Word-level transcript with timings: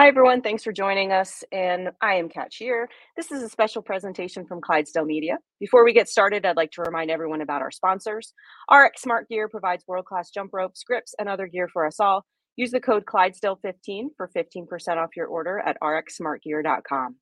Hi, 0.00 0.08
everyone. 0.08 0.40
Thanks 0.40 0.64
for 0.64 0.72
joining 0.72 1.12
us. 1.12 1.44
And 1.52 1.90
I 2.00 2.14
am 2.14 2.30
Kat 2.30 2.54
Shear. 2.54 2.88
This 3.18 3.30
is 3.30 3.42
a 3.42 3.50
special 3.50 3.82
presentation 3.82 4.46
from 4.46 4.62
Clydesdale 4.62 5.04
Media. 5.04 5.36
Before 5.60 5.84
we 5.84 5.92
get 5.92 6.08
started, 6.08 6.46
I'd 6.46 6.56
like 6.56 6.70
to 6.70 6.80
remind 6.80 7.10
everyone 7.10 7.42
about 7.42 7.60
our 7.60 7.70
sponsors. 7.70 8.32
RX 8.72 9.02
Smart 9.02 9.28
Gear 9.28 9.46
provides 9.46 9.84
world 9.86 10.06
class 10.06 10.30
jump 10.30 10.54
ropes, 10.54 10.82
grips, 10.84 11.14
and 11.18 11.28
other 11.28 11.46
gear 11.46 11.68
for 11.70 11.86
us 11.86 12.00
all. 12.00 12.24
Use 12.56 12.70
the 12.70 12.80
code 12.80 13.04
Clydesdale15 13.04 14.06
for 14.16 14.30
15% 14.34 14.96
off 14.96 15.10
your 15.14 15.26
order 15.26 15.58
at 15.58 15.76
rxsmartgear.com. 15.82 17.16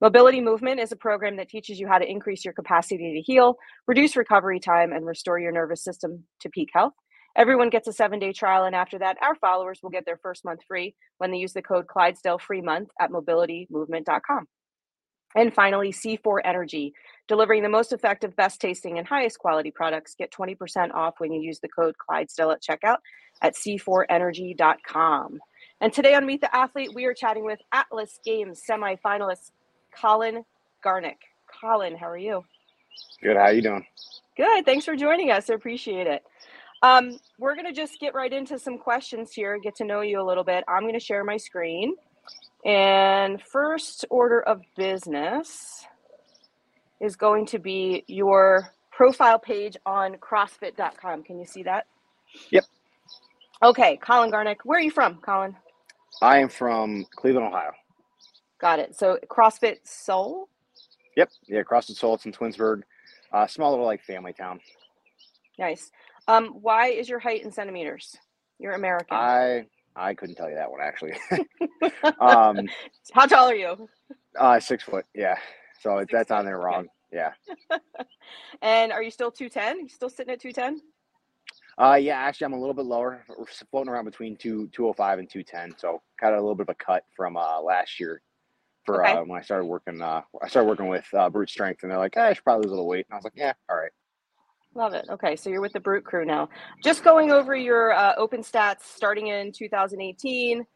Mobility 0.00 0.40
Movement 0.40 0.78
is 0.78 0.92
a 0.92 0.96
program 0.96 1.36
that 1.38 1.48
teaches 1.48 1.80
you 1.80 1.88
how 1.88 1.98
to 1.98 2.08
increase 2.08 2.44
your 2.44 2.54
capacity 2.54 3.14
to 3.14 3.20
heal, 3.20 3.56
reduce 3.88 4.14
recovery 4.14 4.60
time, 4.60 4.92
and 4.92 5.04
restore 5.04 5.40
your 5.40 5.50
nervous 5.50 5.82
system 5.82 6.22
to 6.38 6.48
peak 6.50 6.68
health. 6.72 6.92
Everyone 7.36 7.70
gets 7.70 7.88
a 7.88 7.92
seven 7.92 8.18
day 8.18 8.32
trial, 8.32 8.64
and 8.64 8.74
after 8.74 8.98
that, 8.98 9.16
our 9.22 9.34
followers 9.34 9.80
will 9.82 9.90
get 9.90 10.04
their 10.04 10.18
first 10.18 10.44
month 10.44 10.60
free 10.68 10.94
when 11.18 11.30
they 11.30 11.38
use 11.38 11.52
the 11.52 11.62
code 11.62 11.86
Clydesdale 11.86 12.38
free 12.38 12.60
month 12.60 12.90
at 13.00 13.10
mobilitymovement.com. 13.10 14.46
And 15.34 15.54
finally, 15.54 15.92
C4 15.92 16.40
Energy, 16.44 16.92
delivering 17.26 17.62
the 17.62 17.68
most 17.68 17.92
effective, 17.92 18.36
best 18.36 18.60
tasting, 18.60 18.98
and 18.98 19.06
highest 19.06 19.38
quality 19.38 19.70
products. 19.70 20.14
Get 20.14 20.30
20% 20.30 20.92
off 20.92 21.14
when 21.18 21.32
you 21.32 21.40
use 21.40 21.58
the 21.60 21.68
code 21.68 21.96
Clydesdale 21.96 22.50
at 22.50 22.62
checkout 22.62 22.98
at 23.40 23.54
c4energy.com. 23.54 25.40
And 25.80 25.92
today 25.92 26.14
on 26.14 26.26
Meet 26.26 26.42
the 26.42 26.54
Athlete, 26.54 26.90
we 26.94 27.06
are 27.06 27.14
chatting 27.14 27.44
with 27.44 27.60
Atlas 27.72 28.18
Games 28.24 28.60
semifinalist 28.68 29.52
Collin 29.94 30.44
Garnek. 30.84 31.16
Collin, 31.60 31.96
how 31.96 32.08
are 32.08 32.18
you? 32.18 32.44
Good. 33.22 33.36
How 33.36 33.44
are 33.44 33.52
you 33.52 33.62
doing? 33.62 33.86
Good. 34.36 34.64
Thanks 34.64 34.84
for 34.84 34.96
joining 34.96 35.30
us. 35.30 35.48
I 35.48 35.54
appreciate 35.54 36.06
it. 36.06 36.22
Um, 36.82 37.18
we're 37.38 37.54
going 37.54 37.66
to 37.66 37.72
just 37.72 38.00
get 38.00 38.14
right 38.14 38.32
into 38.32 38.58
some 38.58 38.76
questions 38.76 39.32
here, 39.32 39.58
get 39.58 39.76
to 39.76 39.84
know 39.84 40.00
you 40.00 40.20
a 40.20 40.26
little 40.26 40.42
bit. 40.42 40.64
I'm 40.68 40.82
going 40.82 40.94
to 40.94 41.00
share 41.00 41.22
my 41.24 41.36
screen. 41.36 41.94
And 42.64 43.40
first 43.42 44.04
order 44.10 44.42
of 44.42 44.60
business 44.76 45.86
is 47.00 47.16
going 47.16 47.46
to 47.46 47.58
be 47.58 48.04
your 48.08 48.68
profile 48.90 49.38
page 49.38 49.76
on 49.86 50.14
CrossFit.com. 50.16 51.22
Can 51.22 51.38
you 51.38 51.46
see 51.46 51.62
that? 51.64 51.86
Yep. 52.50 52.64
Okay, 53.62 53.96
Collin 53.96 54.30
Garnek. 54.30 54.56
Where 54.64 54.78
are 54.78 54.82
you 54.82 54.90
from, 54.90 55.16
Collin? 55.16 55.56
I 56.20 56.38
am 56.38 56.48
from 56.48 57.06
Cleveland, 57.16 57.46
Ohio. 57.46 57.72
Got 58.60 58.80
it. 58.80 58.96
So 58.96 59.18
CrossFit 59.28 59.78
Soul? 59.84 60.48
Yep. 61.16 61.30
Yeah, 61.48 61.62
CrossFit 61.62 61.96
Soul. 61.96 62.14
It's 62.14 62.26
in 62.26 62.32
Twinsburg. 62.32 62.82
Uh, 63.32 63.46
small 63.46 63.70
little 63.70 63.86
like 63.86 64.02
family 64.02 64.32
town. 64.32 64.60
Nice. 65.58 65.90
Um, 66.28 66.48
why 66.60 66.88
is 66.88 67.08
your 67.08 67.18
height 67.18 67.42
in 67.42 67.50
centimeters? 67.52 68.16
You're 68.58 68.72
American. 68.74 69.16
I 69.16 69.66
I 69.96 70.14
couldn't 70.14 70.36
tell 70.36 70.48
you 70.48 70.54
that 70.54 70.70
one 70.70 70.80
actually. 70.80 71.14
um, 72.20 72.68
How 73.12 73.26
tall 73.26 73.48
are 73.48 73.54
you? 73.54 73.88
Uh, 74.38 74.60
six 74.60 74.84
foot. 74.84 75.04
Yeah. 75.14 75.36
So 75.80 75.98
Six 76.00 76.12
that's 76.12 76.28
foot, 76.28 76.36
on 76.36 76.44
there 76.44 76.58
wrong. 76.58 76.86
Yeah. 77.12 77.32
and 78.62 78.92
are 78.92 79.02
you 79.02 79.10
still 79.10 79.30
210? 79.30 79.80
You 79.80 79.88
still 79.88 80.08
sitting 80.08 80.32
at 80.32 80.40
210? 80.40 80.80
Uh, 81.76 81.96
yeah. 81.96 82.16
Actually, 82.18 82.46
I'm 82.46 82.52
a 82.54 82.60
little 82.60 82.74
bit 82.74 82.86
lower. 82.86 83.24
We're 83.28 83.44
floating 83.70 83.90
around 83.90 84.04
between 84.04 84.36
two 84.36 84.68
two 84.72 84.86
oh 84.86 84.92
five 84.92 85.18
and 85.18 85.28
two 85.28 85.42
ten. 85.42 85.74
So 85.76 86.00
kind 86.20 86.34
of 86.34 86.38
a 86.38 86.42
little 86.42 86.54
bit 86.54 86.68
of 86.68 86.76
a 86.80 86.84
cut 86.84 87.04
from 87.16 87.36
uh 87.36 87.60
last 87.60 87.98
year. 88.00 88.22
For 88.84 89.04
Okay. 89.04 89.12
uh, 89.12 89.24
when 89.24 89.38
I 89.38 89.42
started 89.42 89.66
working, 89.66 90.02
uh, 90.02 90.22
I 90.42 90.48
started 90.48 90.68
working 90.68 90.88
with 90.88 91.06
uh, 91.14 91.30
brute 91.30 91.48
strength, 91.50 91.82
and 91.82 91.90
they're 91.92 91.98
like, 91.98 92.14
"Hey, 92.16 92.22
I 92.22 92.32
should 92.32 92.42
probably 92.42 92.64
lose 92.64 92.72
a 92.72 92.74
little 92.74 92.88
weight." 92.88 93.06
And 93.08 93.14
I 93.14 93.16
was 93.16 93.24
like, 93.24 93.34
"Yeah, 93.36 93.52
all 93.68 93.76
right." 93.76 93.92
Love 94.74 94.94
it. 94.94 95.06
Okay, 95.10 95.36
so 95.36 95.50
you're 95.50 95.60
with 95.60 95.74
the 95.74 95.80
Brute 95.80 96.04
crew 96.04 96.24
now. 96.24 96.48
Just 96.82 97.04
going 97.04 97.30
over 97.30 97.54
your 97.54 97.92
uh, 97.92 98.14
open 98.16 98.40
stats 98.40 98.82
starting 98.82 99.26
in 99.26 99.52
2018. 99.52 100.66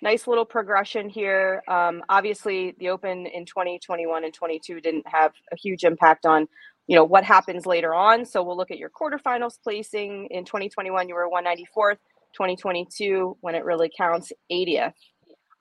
Nice 0.00 0.26
little 0.26 0.46
progression 0.46 1.08
here. 1.08 1.62
Um, 1.68 2.02
obviously, 2.08 2.74
the 2.78 2.88
Open 2.88 3.26
in 3.26 3.44
2021 3.44 4.24
and 4.24 4.32
22 4.32 4.80
didn't 4.80 5.06
have 5.06 5.32
a 5.52 5.56
huge 5.56 5.84
impact 5.84 6.26
on, 6.26 6.48
you 6.86 6.96
know, 6.96 7.04
what 7.04 7.24
happens 7.24 7.66
later 7.66 7.94
on. 7.94 8.24
So 8.24 8.42
we'll 8.42 8.56
look 8.56 8.70
at 8.70 8.78
your 8.78 8.90
quarterfinals 8.90 9.58
placing. 9.62 10.28
In 10.30 10.44
2021, 10.44 11.08
you 11.08 11.14
were 11.14 11.28
194th. 11.28 11.98
2022, 12.34 13.36
when 13.40 13.54
it 13.54 13.64
really 13.64 13.90
counts, 13.96 14.32
80th. 14.50 14.92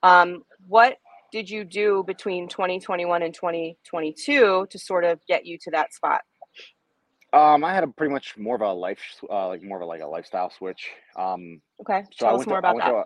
Um, 0.02 0.44
what 0.68 0.98
did 1.32 1.50
you 1.50 1.64
do 1.64 2.04
between 2.06 2.48
2021 2.48 3.24
and 3.24 3.34
2022 3.34 4.68
to 4.70 4.80
sort 4.80 5.04
of 5.04 5.20
get 5.28 5.46
you 5.46 5.58
to 5.60 5.72
that 5.72 5.94
spot? 5.94 6.22
Um, 7.34 7.64
I 7.64 7.74
had 7.74 7.84
a 7.84 7.88
pretty 7.88 8.14
much 8.14 8.38
more 8.38 8.56
of 8.56 8.62
a 8.62 8.72
life, 8.72 9.00
uh, 9.30 9.48
like 9.48 9.64
more 9.64 9.78
of 9.78 9.84
a 9.84 9.86
like 9.86 10.02
a 10.02 10.08
lifestyle 10.08 10.52
switch. 10.52 10.90
Um, 11.18 11.62
Okay, 11.82 12.04
so 12.14 12.28
I 12.28 12.30
tell 12.30 12.36
us 12.36 12.46
went 12.46 12.50
more 12.50 12.62
to 12.62 12.68
I 12.68 12.72
about 12.72 12.76
went 12.76 12.86
that. 12.86 12.92
to 12.92 13.06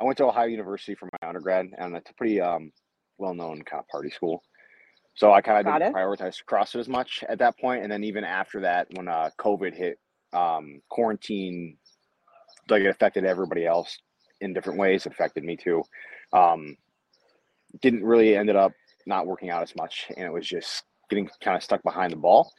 I 0.00 0.04
went 0.04 0.18
to 0.18 0.24
Ohio 0.26 0.46
University 0.46 0.94
for 0.94 1.08
my 1.22 1.28
undergrad, 1.28 1.66
and 1.78 1.96
it's 1.96 2.10
a 2.10 2.14
pretty 2.14 2.40
um 2.40 2.70
well-known 3.18 3.62
kind 3.62 3.80
of 3.80 3.88
party 3.88 4.10
school. 4.10 4.42
So 5.14 5.32
I 5.32 5.40
kind 5.40 5.66
of 5.66 5.72
didn't 5.72 5.92
it. 5.92 5.94
prioritize 5.94 6.36
CrossFit 6.48 6.80
as 6.80 6.88
much 6.88 7.24
at 7.28 7.38
that 7.38 7.58
point, 7.58 7.82
and 7.84 7.90
then 7.92 8.04
even 8.04 8.24
after 8.24 8.60
that, 8.62 8.88
when 8.94 9.06
uh, 9.08 9.30
COVID 9.38 9.72
hit, 9.74 9.98
um, 10.32 10.80
quarantine, 10.90 11.78
like 12.68 12.82
it 12.82 12.88
affected 12.88 13.24
everybody 13.24 13.64
else 13.64 13.96
in 14.40 14.52
different 14.52 14.78
ways. 14.78 15.06
It 15.06 15.12
affected 15.12 15.44
me 15.44 15.56
too. 15.56 15.84
Um, 16.32 16.76
didn't 17.80 18.04
really 18.04 18.36
ended 18.36 18.56
up 18.56 18.72
not 19.06 19.26
working 19.26 19.50
out 19.50 19.62
as 19.62 19.74
much, 19.76 20.06
and 20.16 20.26
it 20.26 20.32
was 20.32 20.46
just 20.46 20.82
getting 21.08 21.30
kind 21.40 21.56
of 21.56 21.62
stuck 21.62 21.82
behind 21.84 22.12
the 22.12 22.16
ball. 22.16 22.52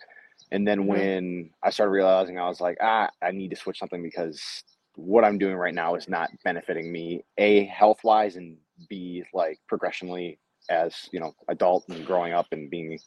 And 0.51 0.67
then 0.67 0.87
when 0.87 1.49
I 1.63 1.69
started 1.69 1.91
realizing, 1.91 2.39
I 2.39 2.47
was 2.47 2.61
like, 2.61 2.77
ah, 2.81 3.09
I 3.21 3.31
need 3.31 3.49
to 3.49 3.55
switch 3.55 3.79
something 3.79 4.03
because 4.03 4.63
what 4.95 5.25
I'm 5.25 5.37
doing 5.37 5.55
right 5.55 5.73
now 5.73 5.95
is 5.95 6.07
not 6.07 6.29
benefiting 6.43 6.91
me, 6.91 7.23
a 7.37 7.65
health 7.65 7.99
wise, 8.03 8.35
and 8.35 8.57
b 8.89 9.23
like 9.33 9.59
progressionally 9.67 10.37
as 10.69 11.09
you 11.11 11.19
know, 11.19 11.33
adult 11.47 11.85
and 11.89 12.05
growing 12.05 12.33
up 12.33 12.47
and 12.51 12.69
being 12.69 12.99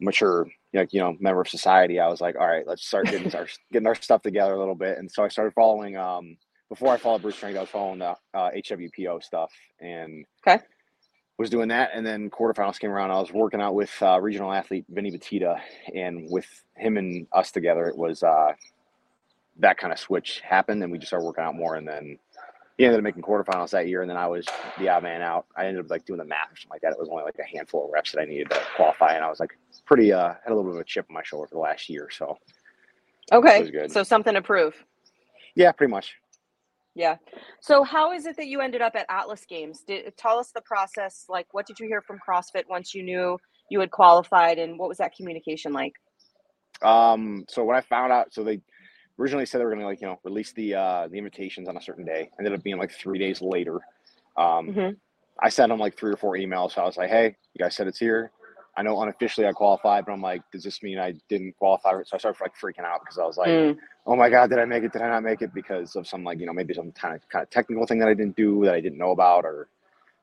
mature, 0.00 0.46
like 0.74 0.92
you 0.92 1.00
know, 1.00 1.16
member 1.20 1.40
of 1.40 1.48
society. 1.48 2.00
I 2.00 2.08
was 2.08 2.20
like, 2.20 2.36
all 2.38 2.46
right, 2.46 2.66
let's 2.66 2.86
start 2.86 3.06
getting 3.06 3.32
our 3.34 3.46
getting 3.72 3.86
our 3.86 3.94
stuff 3.94 4.22
together 4.22 4.54
a 4.54 4.58
little 4.58 4.74
bit. 4.74 4.98
And 4.98 5.10
so 5.10 5.24
I 5.24 5.28
started 5.28 5.54
following. 5.54 5.96
Um, 5.96 6.36
before 6.68 6.92
I 6.92 6.98
followed 6.98 7.22
Brute 7.22 7.36
Strength, 7.36 7.58
I 7.58 7.60
was 7.60 7.70
following 7.70 8.00
the 8.00 8.16
uh, 8.34 8.50
HWPO 8.50 9.22
stuff 9.22 9.52
and 9.80 10.24
Okay. 10.46 10.62
Was 11.38 11.50
doing 11.50 11.68
that. 11.68 11.90
And 11.94 12.06
then 12.06 12.30
quarterfinals 12.30 12.78
came 12.78 12.90
around. 12.90 13.10
I 13.10 13.20
was 13.20 13.32
working 13.32 13.60
out 13.60 13.74
with 13.74 13.90
uh, 14.02 14.20
regional 14.20 14.52
athlete 14.52 14.84
Vinny 14.88 15.10
Batista, 15.10 15.56
and 15.94 16.30
with 16.30 16.46
him 16.76 16.96
and 16.96 17.26
us 17.32 17.50
together, 17.50 17.86
it 17.88 17.96
was 17.96 18.22
uh, 18.22 18.52
that 19.58 19.78
kind 19.78 19.92
of 19.92 19.98
switch 19.98 20.40
happened, 20.40 20.82
and 20.82 20.90
we 20.92 20.98
just 20.98 21.08
started 21.10 21.26
working 21.26 21.44
out 21.44 21.54
more. 21.54 21.76
And 21.76 21.86
then 21.86 22.18
he 22.78 22.84
ended 22.84 22.98
up 22.98 23.04
making 23.04 23.22
quarterfinals 23.22 23.70
that 23.70 23.88
year, 23.88 24.02
and 24.02 24.10
then 24.10 24.16
I 24.18 24.26
was 24.26 24.46
the 24.78 24.88
odd 24.88 25.02
man 25.02 25.22
out. 25.22 25.46
I 25.56 25.66
ended 25.66 25.84
up 25.84 25.90
like 25.90 26.04
doing 26.04 26.18
the 26.18 26.24
math 26.24 26.52
or 26.52 26.56
something 26.56 26.70
like 26.70 26.82
that. 26.82 26.92
It 26.92 26.98
was 26.98 27.08
only 27.10 27.24
like 27.24 27.38
a 27.38 27.44
handful 27.56 27.86
of 27.86 27.90
reps 27.92 28.12
that 28.12 28.20
I 28.20 28.24
needed 28.24 28.50
to 28.50 28.60
qualify, 28.76 29.14
and 29.14 29.24
I 29.24 29.28
was 29.28 29.40
like 29.40 29.58
pretty 29.84 30.12
uh 30.12 30.28
had 30.28 30.52
a 30.52 30.54
little 30.54 30.64
bit 30.64 30.74
of 30.74 30.80
a 30.80 30.84
chip 30.84 31.06
on 31.08 31.14
my 31.14 31.22
shoulder 31.22 31.46
for 31.48 31.54
the 31.54 31.60
last 31.60 31.88
year. 31.88 32.08
So 32.10 32.38
Okay, 33.32 33.88
so 33.88 34.02
something 34.02 34.34
to 34.34 34.42
prove. 34.42 34.74
yeah, 35.54 35.72
pretty 35.72 35.90
much. 35.90 36.16
Yeah. 36.96 37.16
So 37.60 37.84
how 37.84 38.12
is 38.12 38.24
it 38.24 38.36
that 38.38 38.46
you 38.46 38.62
ended 38.62 38.80
up 38.80 38.96
at 38.96 39.04
Atlas 39.10 39.44
Games? 39.46 39.82
Did, 39.86 40.16
tell 40.16 40.38
us 40.38 40.50
the 40.54 40.62
process. 40.62 41.26
Like, 41.28 41.46
what 41.52 41.66
did 41.66 41.78
you 41.78 41.86
hear 41.86 42.00
from 42.00 42.18
CrossFit 42.26 42.64
once 42.70 42.94
you 42.94 43.02
knew 43.02 43.38
you 43.70 43.80
had 43.80 43.90
qualified, 43.90 44.58
and 44.58 44.78
what 44.78 44.88
was 44.88 44.96
that 44.98 45.14
communication 45.14 45.74
like? 45.74 45.92
Um, 46.82 47.44
so 47.48 47.64
when 47.64 47.76
I 47.76 47.82
found 47.82 48.12
out, 48.12 48.32
so 48.32 48.42
they 48.42 48.62
originally 49.18 49.44
said 49.44 49.60
they 49.60 49.64
were 49.66 49.74
gonna 49.74 49.84
like 49.86 50.00
you 50.00 50.06
know 50.06 50.18
release 50.24 50.52
the 50.52 50.74
uh 50.74 51.08
the 51.08 51.18
invitations 51.18 51.68
on 51.68 51.76
a 51.76 51.82
certain 51.82 52.06
day. 52.06 52.30
Ended 52.38 52.54
up 52.54 52.62
being 52.62 52.78
like 52.78 52.92
three 52.92 53.18
days 53.18 53.42
later. 53.42 53.78
Um, 54.38 54.70
hmm 54.70 54.90
I 55.42 55.50
sent 55.50 55.68
them 55.68 55.78
like 55.78 55.98
three 55.98 56.12
or 56.12 56.16
four 56.16 56.32
emails. 56.32 56.72
So 56.72 56.80
I 56.80 56.86
was 56.86 56.96
like, 56.96 57.10
hey, 57.10 57.36
you 57.52 57.62
guys 57.62 57.76
said 57.76 57.88
it's 57.88 57.98
here. 57.98 58.30
I 58.76 58.82
know 58.82 59.00
unofficially 59.02 59.46
I 59.46 59.52
qualified, 59.52 60.06
but 60.06 60.12
I'm 60.12 60.22
like, 60.22 60.42
does 60.52 60.64
this 60.64 60.82
mean 60.82 60.98
I 60.98 61.14
didn't 61.28 61.56
qualify? 61.58 61.92
So 62.04 62.16
I 62.16 62.18
started 62.18 62.40
like 62.42 62.54
freaking 62.56 62.84
out 62.84 63.00
because 63.02 63.18
I 63.18 63.24
was 63.26 63.36
like, 63.38 63.56
Mm, 63.56 63.78
oh 64.06 64.16
my 64.16 64.30
god, 64.30 64.50
did 64.50 64.58
I 64.60 64.66
make 64.66 64.84
it? 64.84 64.92
Did 64.92 65.02
I 65.02 65.08
not 65.08 65.22
make 65.24 65.42
it 65.42 65.54
because 65.54 65.96
of 65.96 66.06
some 66.08 66.24
like 66.24 66.40
you 66.40 66.46
know 66.46 66.52
maybe 66.54 66.74
some 66.74 66.92
kind 66.92 67.14
of 67.16 67.28
kind 67.30 67.42
of 67.42 67.50
technical 67.50 67.86
thing 67.86 67.98
that 68.00 68.08
I 68.08 68.14
didn't 68.14 68.36
do 68.36 68.64
that 68.66 68.74
I 68.74 68.80
didn't 68.80 68.98
know 68.98 69.12
about 69.12 69.44
or 69.44 69.68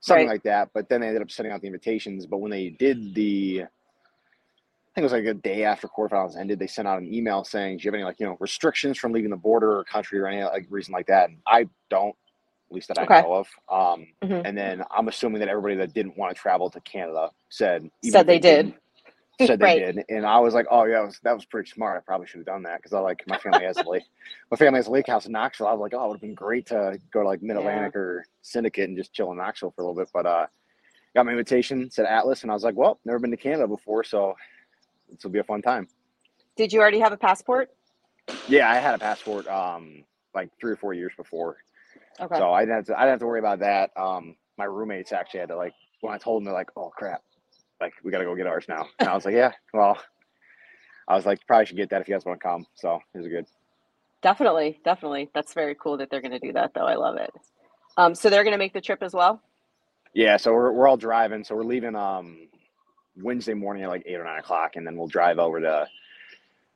something 0.01 0.25
Right. 0.25 0.27
like 0.27 0.43
that. 0.43 0.69
But 0.73 0.89
then 0.89 1.01
they 1.01 1.07
ended 1.07 1.23
up 1.23 1.31
sending 1.31 1.53
out 1.53 1.61
the 1.61 1.67
invitations. 1.67 2.25
But 2.27 2.39
when 2.39 2.51
they 2.51 2.69
did 2.69 3.15
the, 3.15 3.63
I 3.63 3.81
think 4.95 5.03
it 5.03 5.03
was 5.03 5.13
like 5.13 5.25
a 5.25 5.33
day 5.35 5.65
after 5.65 5.87
quarterfinals 5.87 6.37
ended, 6.37 6.59
they 6.59 6.67
sent 6.67 6.87
out 6.87 7.01
an 7.01 7.13
email 7.13 7.43
saying, 7.45 7.77
"Do 7.77 7.83
you 7.85 7.89
have 7.89 7.95
any 7.95 8.03
like 8.05 8.19
you 8.19 8.27
know 8.27 8.37
restrictions 8.39 8.97
from 8.97 9.13
leaving 9.13 9.31
the 9.31 9.37
border 9.37 9.77
or 9.79 9.83
country 9.85 10.19
or 10.19 10.27
any 10.27 10.43
like 10.43 10.67
reason 10.69 10.93
like 10.93 11.07
that?" 11.07 11.29
And 11.29 11.39
I 11.47 11.67
don't, 11.89 12.15
at 12.73 12.75
least 12.75 12.87
that 12.89 12.97
I 12.97 13.03
Okay. 13.03 13.21
know 13.21 13.33
of. 13.33 13.47
Um, 13.69 14.07
mhm. 14.23 14.41
and 14.45 14.57
then 14.57 14.83
I'm 14.91 15.07
assuming 15.07 15.39
that 15.39 15.47
everybody 15.49 15.75
that 15.75 15.93
didn't 15.93 16.17
want 16.17 16.35
to 16.35 16.41
travel 16.41 16.69
to 16.71 16.81
Canada 16.81 17.29
said 17.49 17.89
Said 18.03 18.21
if 18.21 18.27
they 18.27 18.39
did. 18.39 18.73
said 19.47 19.59
they 19.59 19.65
Right. 19.65 19.95
did, 19.95 20.05
and 20.09 20.25
I 20.25 20.39
was 20.39 20.53
like, 20.55 20.65
"Oh 20.71 20.85
yeah, 20.85 20.99
that 21.01 21.05
was, 21.05 21.19
that 21.23 21.33
was 21.35 21.45
pretty 21.45 21.69
smart. 21.69 21.97
I 21.97 22.01
probably 22.01 22.27
should 22.27 22.39
have 22.39 22.45
done 22.47 22.63
that 22.63 22.77
because 22.77 22.93
I 22.93 22.99
like 22.99 23.25
my 23.27 23.37
family 23.37 23.63
has 23.65 23.79
a 23.79 23.83
lake, 23.83 24.03
my 24.51 24.57
family 24.57 24.77
has 24.79 24.87
a 24.87 24.91
lake 24.91 25.07
house 25.07 25.25
in 25.27 25.31
Knoxville. 25.33 25.67
I 25.67 25.71
was 25.73 25.81
like, 25.81 25.93
oh, 25.93 26.05
it 26.05 26.07
would 26.09 26.13
have 26.15 26.21
been 26.21 26.33
great 26.35 26.65
to 26.67 26.99
go 27.11 27.21
to 27.21 27.27
like 27.27 27.43
Mid 27.43 27.57
Atlantic 27.57 27.95
or 27.95 28.25
Syndicate 28.41 28.89
and 28.89 28.97
just 28.97 29.13
chill 29.13 29.31
in 29.31 29.37
Knoxville 29.37 29.71
for 29.71 29.81
a 29.83 29.85
little 29.85 30.01
bit. 30.01 30.09
But 30.13 30.25
uh, 30.25 30.47
got 31.15 31.25
my 31.25 31.31
invitation, 31.31 31.91
said 31.91 32.05
Atlas, 32.05 32.43
and 32.43 32.51
I 32.51 32.53
was 32.55 32.63
like, 32.63 32.75
well, 32.75 32.99
never 33.05 33.19
been 33.19 33.31
to 33.31 33.37
Canada 33.37 33.67
before, 33.67 34.03
so 34.03 34.35
this 35.11 35.23
will 35.23 35.31
be 35.31 35.39
a 35.39 35.43
fun 35.43 35.61
time. 35.61 35.87
Did 36.57 36.73
you 36.73 36.79
already 36.81 36.99
have 36.99 37.11
a 37.13 37.17
passport? 37.17 37.69
Yeah, 38.47 38.69
I 38.69 38.79
had 38.79 38.95
a 38.95 38.99
passport 38.99 39.47
um 39.47 40.05
like 40.35 40.49
three 40.59 40.71
or 40.71 40.77
four 40.77 40.93
years 40.93 41.13
before, 41.17 41.57
Okay. 42.19 42.37
so 42.37 42.51
I 42.51 42.61
didn't 42.61 42.75
have 42.75 42.85
to 42.85 42.97
I 42.97 43.01
didn't 43.01 43.11
have 43.13 43.19
to 43.21 43.27
worry 43.27 43.39
about 43.39 43.59
that. 43.59 43.91
Um, 43.97 44.35
my 44.57 44.65
roommates 44.65 45.11
actually 45.11 45.41
had 45.41 45.49
to 45.49 45.55
like 45.55 45.73
when 46.01 46.13
I 46.13 46.17
told 46.17 46.39
them 46.39 46.45
they're 46.45 46.53
like, 46.53 46.69
oh 46.75 46.89
crap, 46.95 47.21
like 47.81 47.93
we 48.03 48.11
gotta 48.11 48.25
go 48.25 48.35
get 48.35 48.47
ours 48.47 48.65
now. 48.67 48.87
And 48.99 49.09
I 49.09 49.15
was 49.15 49.25
like, 49.25 49.35
yeah, 49.35 49.51
well, 49.73 49.97
I 51.07 51.15
was 51.15 51.25
like, 51.25 51.45
probably 51.47 51.65
should 51.65 51.77
get 51.77 51.89
that 51.89 52.01
if 52.01 52.07
you 52.07 52.15
guys 52.15 52.25
want 52.25 52.39
to 52.39 52.47
come. 52.47 52.65
So 52.75 52.99
it 53.13 53.17
was 53.17 53.27
good. 53.27 53.45
Definitely, 54.21 54.79
definitely. 54.85 55.29
That's 55.35 55.53
very 55.53 55.75
cool 55.75 55.97
that 55.97 56.09
they're 56.09 56.21
going 56.21 56.31
to 56.31 56.39
do 56.39 56.53
that, 56.53 56.73
though. 56.73 56.85
I 56.85 56.95
love 56.95 57.17
it. 57.17 57.31
Um, 57.97 58.15
so 58.15 58.29
they're 58.29 58.43
going 58.43 58.53
to 58.53 58.57
make 58.57 58.73
the 58.73 58.81
trip 58.81 59.03
as 59.03 59.13
well. 59.13 59.41
Yeah, 60.13 60.37
so 60.37 60.53
we're 60.53 60.71
we're 60.71 60.87
all 60.87 60.97
driving. 60.97 61.43
So 61.43 61.55
we're 61.55 61.63
leaving 61.63 61.95
um 61.95 62.47
Wednesday 63.17 63.53
morning 63.53 63.83
at 63.83 63.89
like 63.89 64.03
eight 64.05 64.15
or 64.15 64.23
nine 64.23 64.39
o'clock, 64.39 64.75
and 64.75 64.85
then 64.85 64.95
we'll 64.95 65.07
drive 65.07 65.39
over 65.39 65.59
to 65.59 65.87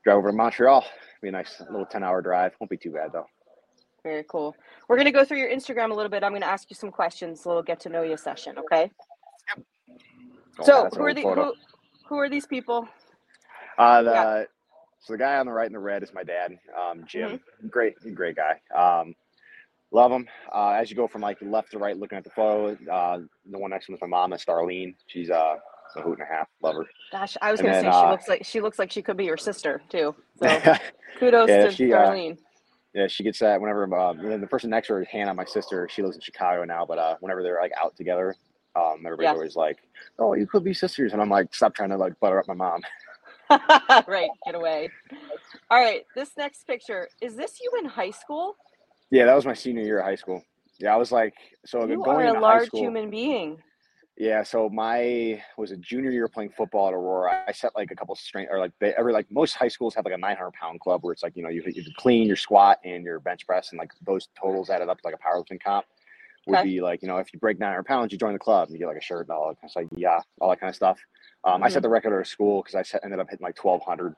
drive 0.04 0.18
over 0.18 0.32
to 0.32 0.36
Montreal. 0.36 0.86
Be 1.22 1.30
a 1.30 1.32
nice 1.32 1.62
little 1.70 1.86
ten 1.86 2.04
hour 2.04 2.22
drive. 2.22 2.54
Won't 2.60 2.72
be 2.72 2.78
too 2.78 2.92
bad 2.92 3.12
though. 3.14 3.28
Very 4.04 4.26
cool. 4.30 4.56
We're 4.88 4.96
going 4.98 5.06
to 5.06 5.12
go 5.12 5.26
through 5.26 5.40
your 5.40 5.50
Instagram 5.50 5.92
a 5.92 5.94
little 5.94 6.10
bit. 6.10 6.24
I'm 6.24 6.32
going 6.32 6.42
to 6.42 6.48
ask 6.48 6.70
you 6.70 6.76
some 6.76 6.92
questions, 6.92 7.46
a 7.46 7.48
little 7.50 7.64
get 7.64 7.80
to 7.82 7.90
know 7.90 8.04
you 8.04 8.18
session. 8.18 8.58
Okay. 8.60 8.92
Oh, 10.60 10.64
so 10.66 10.84
that's 10.84 10.96
who 10.96 11.04
are 11.04 11.14
the 11.14 11.22
who, 11.22 11.54
who 12.08 12.18
are 12.18 12.30
these 12.30 12.46
people? 12.48 12.88
Uh, 13.78 14.04
the 14.04 14.12
Yeah. 14.12 14.44
so 15.00 15.14
the 15.14 15.20
guy 15.20 15.38
on 15.38 15.46
the 15.46 15.52
right 15.52 15.68
in 15.68 15.74
the 15.74 15.80
red 15.80 16.04
is 16.04 16.14
my 16.14 16.24
dad, 16.24 16.58
um, 16.78 17.04
Jim. 17.06 17.40
Mm-hmm. 17.62 17.68
Great, 17.70 17.96
great 18.16 18.36
guy. 18.36 18.60
Um, 18.76 19.16
love 19.92 20.12
him. 20.12 20.28
Uh, 20.54 20.72
as 20.72 20.90
you 20.90 20.96
go 20.96 21.08
from 21.08 21.22
like 21.22 21.38
left 21.42 21.72
to 21.72 21.80
right, 21.80 21.98
looking 21.98 22.18
at 22.18 22.24
the 22.24 22.30
photo, 22.32 22.78
uh, 22.92 23.20
the 23.50 23.60
one 23.60 23.72
next 23.72 23.86
to 23.88 23.92
him 23.92 23.96
is 23.96 24.02
my 24.02 24.08
mom, 24.08 24.32
that's 24.32 24.46
Darlene. 24.46 24.96
She's 25.08 25.30
uh, 25.30 25.56
a 25.96 26.02
hoot 26.02 26.20
and 26.20 26.28
a 26.30 26.34
half. 26.34 26.48
Love 26.62 26.76
her. 26.76 26.86
Gosh, 27.12 27.38
I 27.42 27.52
was 27.52 27.60
And 27.60 27.68
going 27.68 27.76
to 27.76 27.80
say 27.80 27.86
then, 27.88 27.92
she 27.92 28.06
uh, 28.06 28.12
looks 28.12 28.28
like 28.28 28.46
she 28.46 28.62
looks 28.62 28.80
like 28.80 28.92
she 28.92 29.02
could 29.02 29.18
be 29.18 29.26
your 29.26 29.38
sister 29.38 29.82
too. 29.90 30.16
So 30.38 30.62
kudos 31.20 31.50
Yeah, 31.50 31.68
to 31.68 31.72
she, 31.72 31.94
uh, 31.94 32.16
Darlene. 32.98 33.10
she 33.10 33.24
gets 33.24 33.40
that 33.40 33.60
whenever. 33.62 33.84
Uh, 33.94 34.12
and 34.12 34.32
then 34.32 34.42
the 34.42 34.48
person 34.48 34.70
next 34.70 34.88
to 34.88 34.94
her 34.94 35.02
is 35.02 35.08
Hannah, 35.10 35.34
my 35.34 35.46
sister. 35.46 35.88
She 35.92 36.02
lives 36.02 36.16
in 36.16 36.22
Chicago 36.22 36.64
now, 36.66 36.86
but 36.86 36.98
uh, 36.98 37.16
whenever 37.20 37.44
they're 37.44 37.60
like 37.62 37.72
out 37.82 37.96
together, 37.96 38.36
um, 38.76 39.04
everybody's 39.06 39.26
Yeah. 39.26 39.34
always 39.34 39.56
like, 39.56 39.78
"Oh, 40.20 40.34
you 40.34 40.46
could 40.48 40.64
be 40.64 40.74
sisters," 40.74 41.14
and 41.14 41.22
I'm 41.22 41.30
like, 41.30 41.54
"Stop 41.56 41.74
trying 41.76 41.90
to 41.90 41.98
like 41.98 42.20
butter 42.20 42.40
up 42.40 42.48
my 42.48 42.54
mom." 42.54 42.82
right, 44.08 44.30
get 44.46 44.56
away. 44.56 44.90
All 45.72 45.80
right, 45.80 46.04
this 46.16 46.32
next 46.38 46.68
picture 46.68 47.08
is 47.22 47.36
this 47.36 47.60
you 47.62 47.72
in 47.80 47.86
high 47.86 48.12
school? 48.12 48.56
Yeah, 49.10 49.26
that 49.26 49.36
was 49.36 49.46
my 49.46 49.54
senior 49.54 49.84
year 49.84 50.00
of 50.00 50.06
high 50.06 50.16
school. 50.16 50.44
Yeah, 50.80 50.94
I 50.94 50.98
was 50.98 51.12
like, 51.12 51.34
so 51.66 51.86
You 51.86 52.04
going 52.04 52.28
are 52.28 52.36
a 52.36 52.42
large 52.42 52.68
school. 52.68 52.82
human 52.82 53.10
being. 53.10 53.62
Yeah, 54.20 54.42
so 54.42 54.68
my 54.68 55.44
was 55.58 55.70
a 55.72 55.78
junior 55.78 56.10
year 56.10 56.28
playing 56.28 56.50
football 56.50 56.88
at 56.88 56.94
Aurora. 56.96 57.44
I 57.48 57.52
set 57.52 57.76
like 57.76 57.92
a 57.92 57.96
couple 57.96 58.16
strength 58.16 58.50
or 58.52 58.58
like 58.60 58.72
they, 58.80 58.92
every 58.96 59.14
like 59.14 59.28
most 59.30 59.54
high 59.54 59.68
schools 59.68 59.94
have 59.94 60.06
like 60.06 60.14
a 60.16 60.18
900 60.18 60.54
pound 60.54 60.80
club 60.80 61.04
where 61.04 61.14
it's 61.14 61.22
like 61.22 61.36
you 61.36 61.44
know 61.44 61.50
you 61.50 61.62
you 61.68 61.84
clean 61.98 62.26
your 62.26 62.36
squat 62.36 62.80
and 62.84 63.04
your 63.04 63.20
bench 63.20 63.46
press 63.46 63.72
and 63.72 63.78
like 63.78 63.92
those 64.06 64.28
totals 64.40 64.72
added 64.72 64.90
up 64.90 65.00
to 65.00 65.08
like 65.08 65.14
a 65.14 65.18
powerlifting 65.20 65.62
comp 65.64 65.86
would 66.48 66.58
Okay. 66.58 66.68
be 66.68 66.82
like 66.82 67.04
you 67.04 67.08
know 67.08 67.18
if 67.18 67.32
you 67.32 67.40
break 67.40 67.60
900 67.60 67.84
pounds 67.84 68.12
you 68.12 68.18
join 68.18 68.34
the 68.34 68.40
club 68.40 68.70
and 68.70 68.74
you 68.74 68.80
get 68.80 68.88
like 68.88 68.98
a 68.98 69.02
shirt 69.02 69.28
and 69.28 69.38
all 69.38 69.50
that 69.50 69.62
kind 69.62 69.66
of 69.66 69.72
stuff. 69.72 69.86
Yeah, 69.96 70.20
all 70.42 70.50
that 70.50 70.60
kind 70.60 70.70
of 70.70 70.76
stuff. 70.76 70.98
Um, 71.44 71.62
I 71.62 71.70
set 71.70 71.84
the 71.84 71.90
record 71.90 72.12
at 72.14 72.22
a 72.22 72.26
school 72.26 72.64
because 72.64 72.74
I 72.74 72.82
set, 72.82 73.02
ended 73.04 73.20
up 73.20 73.30
hitting 73.30 73.44
like 73.46 73.64
1200. 73.64 74.16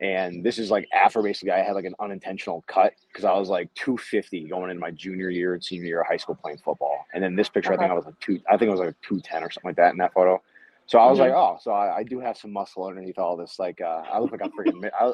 And 0.00 0.44
this 0.44 0.58
is 0.58 0.70
like 0.70 0.88
after 0.92 1.22
basically 1.22 1.52
I 1.52 1.62
had 1.62 1.74
like 1.74 1.84
an 1.86 1.94
unintentional 2.00 2.64
cut 2.66 2.94
because 3.08 3.24
I 3.24 3.32
was 3.34 3.48
like 3.48 3.72
250 3.74 4.48
going 4.48 4.70
into 4.70 4.80
my 4.80 4.90
junior 4.90 5.30
year 5.30 5.54
and 5.54 5.64
senior 5.64 5.86
year 5.86 6.00
of 6.02 6.08
high 6.08 6.16
school 6.18 6.34
playing 6.34 6.58
football. 6.58 7.06
And 7.14 7.22
then 7.22 7.36
this 7.36 7.48
picture, 7.48 7.72
I 7.72 7.78
think 7.78 7.90
I 7.90 7.94
was 7.94 8.04
like 8.06 8.18
two, 8.20 8.40
I 8.50 8.56
think 8.56 8.68
it 8.68 8.72
was 8.72 8.80
like 8.80 8.94
210 9.02 9.42
or 9.44 9.50
something 9.50 9.68
like 9.68 9.76
that 9.76 9.92
in 9.92 9.98
that 9.98 10.12
photo. 10.12 10.42
So 10.86 10.98
I 10.98 11.06
was 11.10 11.18
like, 11.20 11.32
oh, 11.32 11.58
so 11.62 11.72
I, 11.72 11.98
I 11.98 12.02
do 12.04 12.20
have 12.20 12.36
some 12.36 12.52
muscle 12.52 12.84
underneath 12.86 13.18
all 13.18 13.36
this. 13.36 13.58
Like, 13.58 13.80
uh, 13.80 14.02
I 14.12 14.18
look 14.18 14.32
like 14.32 14.42
I'm 14.42 14.50
freaking, 14.52 14.84
I, 15.00 15.06
I, 15.06 15.12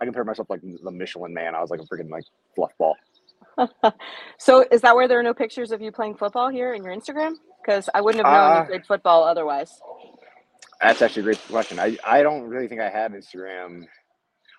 I 0.00 0.04
compare 0.04 0.24
myself 0.24 0.50
like 0.50 0.62
the 0.62 0.90
Michelin 0.90 1.34
man. 1.34 1.54
I 1.54 1.60
was 1.60 1.70
like 1.70 1.80
a 1.80 1.84
freaking 1.84 2.10
like 2.10 2.24
fluff 2.56 2.72
ball. 2.78 2.96
So 4.38 4.66
is 4.72 4.80
that 4.82 4.96
where 4.96 5.08
there 5.08 5.18
are 5.20 5.22
no 5.22 5.34
pictures 5.34 5.72
of 5.72 5.80
you 5.82 5.92
playing 5.92 6.16
football 6.16 6.48
here 6.50 6.74
in 6.74 6.84
your 6.84 6.94
Instagram? 6.94 7.34
Because 7.62 7.88
I 7.94 8.00
wouldn't 8.00 8.24
have 8.24 8.32
known 8.32 8.52
Uh, 8.52 8.56
you 8.56 8.62
played 8.64 8.86
football 8.86 9.24
otherwise. 9.24 9.82
That's 10.82 11.02
actually 11.02 11.20
a 11.22 11.24
great 11.24 11.40
question. 11.48 11.78
I, 11.78 11.96
I 12.04 12.22
don't 12.22 12.42
really 12.44 12.68
think 12.68 12.80
I 12.80 12.90
had 12.90 13.12
Instagram. 13.12 13.86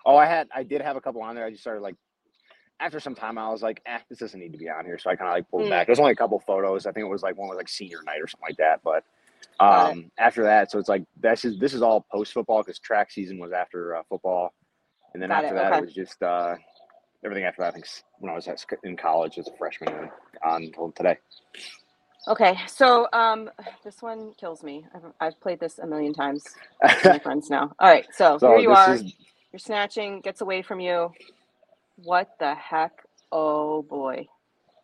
Oh, 0.06 0.16
I 0.16 0.26
had, 0.26 0.48
I 0.54 0.64
did 0.64 0.82
have 0.82 0.96
a 0.96 1.02
couple 1.02 1.22
on 1.22 1.36
there. 1.36 1.46
I 1.46 1.50
just 1.50 1.62
started 1.62 1.82
like, 1.82 1.96
after 2.80 3.00
some 3.00 3.16
time, 3.16 3.38
I 3.38 3.50
was 3.50 3.62
like, 3.62 3.82
eh, 3.86 3.98
this 4.10 4.20
doesn't 4.20 4.40
need 4.40 4.52
to 4.52 4.58
be 4.58 4.70
on 4.70 4.86
here. 4.86 4.98
So 4.98 5.10
I 5.10 5.16
kind 5.16 5.30
of 5.30 5.34
like 5.36 5.50
pulled 5.50 5.64
Mm. 5.64 5.70
back. 5.70 5.86
There's 5.86 6.00
only 6.00 6.12
a 6.12 6.16
couple 6.16 6.40
photos. 6.40 6.86
I 6.86 6.92
think 6.92 7.06
it 7.06 7.10
was 7.10 7.22
like 7.22 7.38
one 7.38 7.48
was 7.48 7.56
like 7.58 7.68
senior 7.70 7.98
night 8.06 8.20
or 8.22 8.28
something 8.28 8.46
like 8.48 8.58
that. 8.58 8.82
But 8.84 9.04
it. 9.60 9.60
um, 9.60 10.10
after 10.18 10.44
that, 10.44 10.70
so 10.70 10.78
it's 10.78 10.88
like 10.88 11.04
this 11.20 11.44
is 11.44 11.58
this 11.58 11.74
is 11.74 11.82
all 11.82 12.06
post 12.12 12.32
football 12.34 12.62
because 12.62 12.78
track 12.78 13.10
season 13.12 13.38
was 13.38 13.52
after 13.52 13.96
uh, 13.96 14.02
football, 14.08 14.54
and 15.14 15.22
then 15.22 15.30
Got 15.30 15.44
it, 15.44 15.46
after 15.46 15.56
that 15.56 15.72
okay. 15.72 15.78
it 15.78 15.84
was 15.86 15.94
just 15.94 16.22
uh, 16.22 16.56
everything 17.24 17.44
after 17.44 17.62
that. 17.62 17.68
I 17.68 17.72
think 17.72 17.86
when 18.18 18.32
I 18.32 18.36
was 18.36 18.48
in 18.84 18.96
college 18.96 19.38
as 19.38 19.48
a 19.48 19.56
freshman 19.56 19.94
and 19.94 20.10
on 20.44 20.64
until 20.64 20.92
today. 20.92 21.18
Okay, 22.28 22.58
so 22.66 23.08
um, 23.12 23.50
this 23.84 24.02
one 24.02 24.32
kills 24.34 24.62
me. 24.64 24.84
I've, 24.94 25.02
I've 25.20 25.40
played 25.40 25.60
this 25.60 25.78
a 25.78 25.86
million 25.86 26.12
times. 26.12 26.44
with 26.82 27.04
my 27.04 27.18
friends 27.20 27.50
now. 27.50 27.72
All 27.78 27.88
right, 27.88 28.06
so, 28.12 28.38
so 28.38 28.48
here 28.48 28.58
you 28.58 28.70
are. 28.72 28.94
is 28.94 29.14
You're 29.56 29.60
snatching, 29.60 30.20
gets 30.20 30.42
away 30.42 30.60
from 30.60 30.80
you. 30.80 31.10
What 32.04 32.28
the 32.38 32.54
heck? 32.54 32.92
Oh 33.32 33.80
boy! 33.80 34.26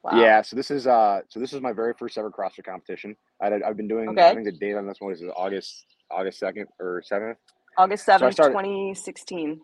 Wow. 0.02 0.12
Yeah, 0.18 0.40
so 0.40 0.56
this 0.56 0.70
is 0.70 0.86
uh 0.86 1.20
so 1.28 1.40
this 1.40 1.52
is 1.52 1.60
my 1.60 1.74
very 1.74 1.92
first 1.92 2.16
ever 2.16 2.30
CrossFit 2.30 2.64
competition. 2.64 3.14
I 3.42 3.48
I've 3.66 3.76
been 3.76 3.86
doing 3.86 4.08
Okay. 4.08 4.30
I 4.30 4.32
think 4.32 4.46
the 4.46 4.52
date 4.52 4.76
on 4.76 4.86
this 4.86 4.96
one 4.98 5.12
is 5.12 5.22
August 5.36 5.84
August 6.10 6.38
second 6.38 6.68
or 6.80 7.02
seventh. 7.04 7.36
August 7.76 8.06
seventh, 8.06 8.32
started- 8.32 8.52
twenty 8.54 8.94
sixteen. 8.94 9.60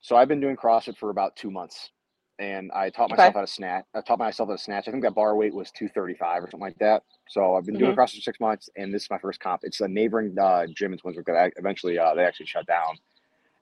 So 0.00 0.16
I've 0.16 0.26
been 0.26 0.40
doing 0.40 0.56
CrossFit 0.56 0.96
for 0.96 1.10
about 1.10 1.36
two 1.36 1.52
months, 1.52 1.90
and 2.40 2.72
I 2.72 2.90
taught 2.90 3.12
Okay. 3.12 3.16
myself 3.18 3.34
how 3.34 3.40
to 3.42 3.46
snatch. 3.46 3.84
I 3.94 4.00
taught 4.00 4.18
myself 4.18 4.48
how 4.48 4.56
to 4.56 4.60
snatch. 4.60 4.88
I 4.88 4.90
think 4.90 5.04
that 5.04 5.14
bar 5.14 5.36
weight 5.36 5.54
was 5.54 5.70
two 5.70 5.88
thirty 5.88 6.14
five 6.14 6.42
or 6.42 6.46
something 6.50 6.66
like 6.66 6.78
that. 6.80 7.04
So 7.28 7.54
I've 7.54 7.64
been 7.64 7.78
doing 7.78 7.92
Mm-hmm. 7.92 8.00
CrossFit 8.00 8.16
for 8.16 8.22
six 8.22 8.40
months, 8.40 8.68
and 8.76 8.92
this 8.92 9.04
is 9.04 9.10
my 9.10 9.18
first 9.18 9.38
comp. 9.38 9.60
It's 9.62 9.80
a 9.80 9.86
neighboring 9.86 10.36
uh, 10.36 10.66
gym 10.74 10.92
in 10.94 10.98
Twinsburg 10.98 11.26
that 11.26 11.36
I, 11.36 11.52
eventually 11.58 11.96
uh, 11.96 12.12
they 12.16 12.24
actually 12.24 12.46
shut 12.46 12.66
down 12.66 12.96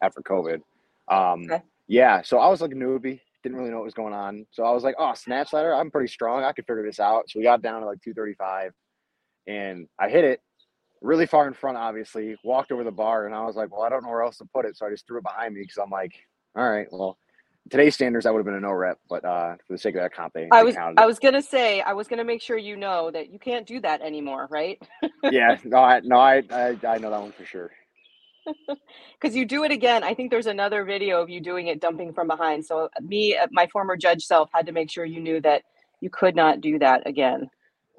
after 0.01 0.23
COVID. 0.23 0.63
Um, 1.09 1.45
Okay. 1.45 1.63
Yeah, 1.89 2.23
so 2.23 2.39
I 2.39 2.49
was 2.49 2.61
like 2.61 2.73
a 2.73 2.75
newbie, 2.75 3.21
didn't 3.43 3.59
really 3.59 3.71
know 3.71 3.77
what 3.77 3.85
was 3.85 3.95
going 3.95 4.13
on. 4.13 4.47
So 4.51 4.65
I 4.65 4.73
was 4.73 4.83
like, 4.83 4.97
oh, 4.99 5.15
snatch 5.15 5.53
ladder, 5.53 5.73
I'm 5.75 5.91
pretty 5.91 6.13
strong. 6.13 6.43
I 6.43 6.53
could 6.53 6.67
figure 6.67 6.85
this 6.85 6.99
out. 6.99 7.31
So 7.31 7.39
we 7.39 7.45
got 7.45 7.63
down 7.63 7.81
to 7.81 7.87
like 7.87 8.03
235 8.03 8.73
and 9.47 9.87
I 9.99 10.09
hit 10.09 10.25
it 10.25 10.41
really 11.01 11.27
far 11.27 11.47
in 11.47 11.55
front, 11.55 11.77
obviously, 11.77 12.37
walked 12.43 12.73
over 12.73 12.83
the 12.83 12.91
bar 12.91 13.27
and 13.27 13.35
I 13.35 13.45
was 13.45 13.55
like, 13.55 13.71
well, 13.71 13.83
I 13.83 13.89
don't 13.89 14.03
know 14.03 14.11
where 14.11 14.23
else 14.23 14.39
to 14.39 14.47
put 14.53 14.65
it. 14.65 14.77
So 14.77 14.87
I 14.87 14.91
just 14.91 15.07
threw 15.07 15.19
it 15.19 15.25
behind 15.25 15.55
me 15.55 15.61
because 15.61 15.79
I'm 15.79 15.91
like, 15.91 16.13
all 16.57 16.69
right, 16.69 16.89
well, 16.91 17.19
today's 17.71 17.95
standards, 17.95 18.25
that 18.25 18.33
would 18.33 18.41
have 18.41 18.47
been 18.47 18.55
a 18.55 18.61
no 18.61 18.73
rep, 18.73 18.99
but 19.09 19.25
uh, 19.25 19.55
for 19.67 19.75
the 19.75 19.79
sake 19.79 19.95
of 19.95 20.03
that 20.03 20.13
comp, 20.13 20.33
they, 20.35 20.49
I 20.51 20.63
was 20.63 20.77
I 20.97 21.07
was 21.07 21.19
gonna 21.19 21.43
say 21.43 21.81
I 21.83 21.93
was 21.93 22.09
gonna 22.09 22.25
make 22.25 22.41
sure 22.41 22.57
you 22.57 22.77
know 22.77 23.11
that 23.11 23.31
you 23.31 23.39
can't 23.39 23.67
do 23.67 23.81
that 23.81 24.01
anymore, 24.01 24.49
right? 24.51 24.81
yeah, 25.23 25.57
no, 25.65 25.79
I, 25.79 26.01
no, 26.01 26.17
I, 26.19 26.43
I, 26.51 26.77
I 26.87 26.99
know 26.99 27.11
that 27.11 27.21
one 27.21 27.33
for 27.33 27.45
sure. 27.45 27.71
Because 29.21 29.37
you 29.37 29.47
do 29.47 29.65
it 29.65 29.73
again. 29.73 30.05
I 30.05 30.15
think 30.15 30.31
there's 30.31 30.47
another 30.47 30.85
video 30.85 31.23
of 31.23 31.31
you 31.31 31.41
doing 31.41 31.69
it 31.69 31.81
dumping 31.81 32.13
from 32.13 32.29
behind. 32.29 32.67
So 32.67 32.91
me, 33.01 33.37
uh, 33.37 33.47
my 33.53 33.67
former 33.69 33.97
judge 33.97 34.25
self, 34.25 34.51
had 34.55 34.67
to 34.67 34.73
make 34.73 34.91
sure 34.91 35.05
you 35.07 35.21
knew 35.21 35.41
that 35.43 35.63
you 36.01 36.11
could 36.11 36.37
not 36.37 36.61
do 36.61 36.79
that 36.81 37.07
again. 37.07 37.51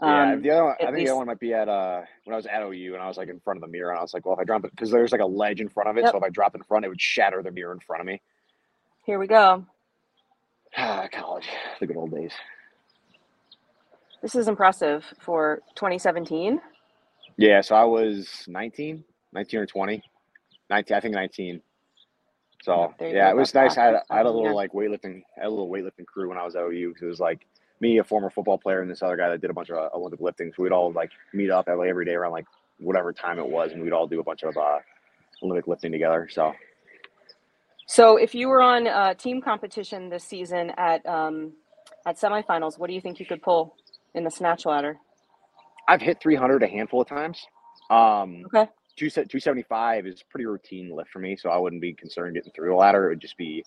Yeah, 0.03 0.33
Um, 0.33 0.41
the 0.41 0.51
other 0.51 0.65
one, 0.65 0.75
I 0.81 0.91
think 0.91 1.05
the 1.05 1.09
other 1.09 1.17
one 1.17 1.27
might 1.27 1.39
be 1.39 1.53
at 1.53 1.69
uh 1.69 2.01
when 2.25 2.33
I 2.33 2.37
was 2.37 2.45
at 2.47 2.61
OU 2.63 2.93
and 2.95 3.03
I 3.03 3.07
was 3.07 3.17
like 3.17 3.29
in 3.29 3.39
front 3.41 3.57
of 3.57 3.61
the 3.61 3.67
mirror 3.67 3.91
and 3.91 3.99
I 3.99 4.01
was 4.03 4.13
like, 4.13 4.25
well, 4.25 4.35
if 4.35 4.39
I 4.39 4.43
drop 4.45 4.65
it 4.65 4.71
because 4.71 4.91
there's 4.91 5.11
like 5.11 5.21
a 5.21 5.25
ledge 5.25 5.61
in 5.61 5.69
front 5.69 5.89
of 5.89 5.97
it, 5.97 6.05
Yep. 6.05 6.11
so 6.11 6.17
if 6.17 6.23
I 6.23 6.29
drop 6.29 6.55
in 6.55 6.63
front, 6.63 6.85
it 6.85 6.89
would 6.89 7.01
shatter 7.01 7.43
the 7.43 7.51
mirror 7.51 7.73
in 7.73 7.79
front 7.79 8.01
of 8.01 8.07
me. 8.07 8.21
here 9.05 9.19
we 9.19 9.27
go. 9.27 9.65
Ah, 10.77 11.07
college, 11.11 11.47
the 11.79 11.87
good 11.87 11.97
old 11.97 12.11
days. 12.11 12.33
This 14.21 14.35
is 14.35 14.47
impressive 14.47 15.05
for 15.19 15.61
2017. 15.75 16.59
Yeah, 17.37 17.61
so 17.61 17.75
I 17.75 17.83
was 17.85 18.45
19, 18.47 19.03
19 19.33 19.59
or 19.59 19.65
20, 19.65 20.03
19, 20.69 20.97
I 20.97 20.99
think 20.99 21.15
19. 21.15 21.61
So 22.63 22.93
yeah, 22.99 23.29
it 23.29 23.35
was 23.35 23.53
nice. 23.53 23.77
I 23.77 23.85
had, 23.85 23.95
I 24.09 24.17
had 24.17 24.25
a 24.25 24.29
yeah. 24.29 24.35
little 24.35 24.55
like 24.55 24.73
weightlifting, 24.73 25.21
a 25.41 25.49
little 25.49 25.69
weightlifting 25.69 26.05
crew 26.05 26.29
when 26.29 26.37
I 26.37 26.43
was 26.43 26.55
at 26.55 26.63
OU 26.63 26.89
because 26.89 27.03
it 27.03 27.07
was 27.07 27.19
like 27.19 27.45
me, 27.79 27.99
a 27.99 28.03
former 28.03 28.29
football 28.29 28.57
player, 28.57 28.81
and 28.81 28.89
this 28.89 29.01
other 29.01 29.15
guy 29.15 29.29
that 29.29 29.41
did 29.41 29.49
a 29.49 29.53
bunch 29.53 29.69
of 29.69 29.77
uh, 29.77 29.89
Olympic 29.93 30.19
lifting. 30.19 30.51
So 30.55 30.63
we'd 30.63 30.71
all 30.71 30.91
like 30.91 31.11
meet 31.33 31.51
up 31.51 31.69
every 31.69 31.89
every 31.89 32.05
day 32.05 32.13
around 32.13 32.31
like 32.31 32.45
whatever 32.79 33.13
time 33.13 33.39
it 33.39 33.47
was, 33.47 33.71
and 33.71 33.81
we'd 33.81 33.93
all 33.93 34.07
do 34.07 34.19
a 34.19 34.23
bunch 34.23 34.43
of 34.43 34.57
uh, 34.57 34.79
Olympic 35.43 35.67
lifting 35.67 35.91
together. 35.91 36.27
So 36.31 36.53
So 37.85 38.17
if 38.17 38.35
you 38.35 38.49
were 38.49 38.61
on 38.61 38.87
uh, 38.87 39.13
team 39.13 39.41
competition 39.41 40.09
this 40.09 40.23
season 40.23 40.71
at 40.77 41.05
um, 41.05 41.53
at 42.05 42.17
semifinals, 42.17 42.77
what 42.77 42.87
do 42.87 42.93
you 42.93 43.01
think 43.01 43.19
you 43.19 43.25
could 43.25 43.41
pull 43.41 43.75
in 44.13 44.23
the 44.23 44.31
snatch 44.31 44.65
ladder? 44.65 44.97
I've 45.87 46.01
hit 46.01 46.19
300 46.21 46.63
a 46.63 46.67
handful 46.67 47.01
of 47.01 47.07
times. 47.07 47.45
Um, 47.89 48.43
Okay. 48.47 48.69
Two 48.97 49.09
275 49.09 50.07
is 50.07 50.23
pretty 50.23 50.47
routine 50.47 50.95
lift 50.95 51.11
for 51.11 51.19
me, 51.19 51.37
so 51.37 51.49
I 51.51 51.57
wouldn't 51.57 51.81
be 51.83 51.93
concerned 51.93 52.35
getting 52.35 52.53
through 52.53 52.69
the 52.71 52.75
ladder. 52.75 53.07
It 53.07 53.09
would 53.15 53.21
just 53.21 53.37
be 53.37 53.65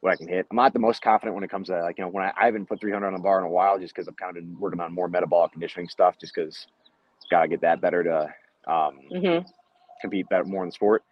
what 0.00 0.12
I 0.12 0.16
can 0.16 0.28
hit. 0.28 0.46
I'm 0.50 0.56
not 0.56 0.72
the 0.74 0.80
most 0.80 1.02
confident 1.02 1.34
when 1.34 1.44
it 1.44 1.50
comes 1.50 1.68
to 1.68 1.80
like 1.82 1.98
you 1.98 2.04
know 2.04 2.10
when 2.10 2.24
I, 2.24 2.32
I 2.40 2.46
haven't 2.46 2.68
put 2.68 2.80
300 2.80 3.06
on 3.06 3.14
the 3.14 3.20
bar 3.20 3.38
in 3.40 3.46
a 3.46 3.50
while, 3.50 3.78
just 3.78 3.94
because 3.94 4.08
I've 4.08 4.16
kind 4.16 4.36
of 4.36 4.42
been 4.44 4.58
working 4.60 4.80
on 4.80 4.94
more 4.94 5.08
metabolic 5.08 5.52
conditioning 5.52 5.88
stuff, 5.88 6.16
just 6.20 6.34
because 6.34 6.66
gotta 7.30 7.48
get 7.48 7.62
that 7.62 7.80
better 7.80 8.04
to 8.04 8.72
um, 8.72 9.00
Mm-hmm. 9.16 9.48
compete 10.00 10.28
better 10.30 10.44
more 10.44 10.64
in 10.64 10.70
the 10.70 10.74
sport. 10.74 11.04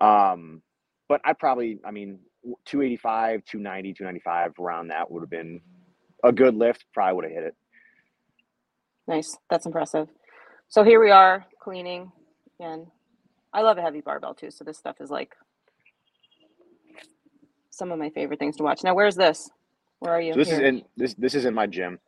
Um, 0.00 0.62
but 1.08 1.20
I 1.24 1.32
probably, 1.34 1.80
I 1.86 1.90
mean, 1.90 2.20
285, 2.66 3.44
290, 3.44 3.94
295 3.94 4.52
around 4.60 4.88
that 4.88 5.10
would 5.10 5.22
have 5.22 5.30
been 5.30 5.60
a 6.24 6.32
good 6.32 6.54
lift. 6.54 6.84
Probably 6.94 7.14
would 7.16 7.24
have 7.26 7.32
hit 7.34 7.44
it. 7.44 7.56
Nice. 9.08 9.38
That's 9.50 9.66
impressive. 9.66 10.08
So 10.68 10.84
here 10.84 11.00
we 11.02 11.10
are 11.10 11.46
cleaning 11.62 12.12
and 12.62 12.88
I 13.52 13.62
love 13.62 13.78
a 13.78 13.82
heavy 13.82 14.02
barbell 14.02 14.34
too. 14.34 14.50
So 14.50 14.64
this 14.64 14.78
stuff 14.78 15.00
is 15.00 15.10
like 15.10 15.36
some 17.70 17.92
of 17.92 17.98
my 17.98 18.10
favorite 18.10 18.38
things 18.38 18.56
to 18.58 18.64
watch. 18.64 18.84
Now, 18.84 18.94
where's 18.94 19.16
this? 19.16 19.50
Where 20.00 20.12
are 20.12 20.20
you? 20.22 20.34
So 20.34 20.40
this 20.40 20.50
is 20.52 20.58
in 20.60 20.82
this 20.96 21.14
this 21.16 21.34
is 21.34 21.44
in 21.44 21.54
my 21.54 21.66
gym. 21.66 22.00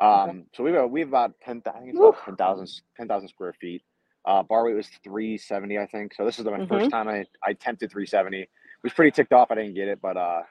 Um, 0.00 0.46
so 0.54 0.64
we 0.64 0.72
have 0.72 0.90
we 0.90 1.00
have 1.00 1.10
about 1.10 1.34
ten. 1.42 1.62
I 1.66 1.78
think 1.80 1.90
it's 1.90 2.00
about 2.00 2.16
10,000 2.24 2.66
10,000 2.96 3.28
square 3.28 3.54
feet. 3.60 3.82
Uh, 4.26 4.42
bar 4.42 4.64
weight 4.64 4.74
was 4.76 4.88
three 5.04 5.38
seventy, 5.38 5.78
I 5.78 5.86
think. 5.86 6.14
So 6.14 6.24
this 6.24 6.38
is 6.38 6.44
my 6.46 6.60
Mhm. 6.60 6.68
first 6.68 6.90
time 6.90 7.08
I 7.08 7.26
I 7.46 7.52
attempted 7.52 7.90
three 7.92 8.06
seventy. 8.06 8.48
Was 8.84 8.92
pretty 8.94 9.12
ticked 9.12 9.32
off 9.34 9.50
I 9.50 9.56
didn't 9.56 9.74
get 9.74 9.88
it, 9.88 10.00
but 10.02 10.16
uh, 10.16 10.42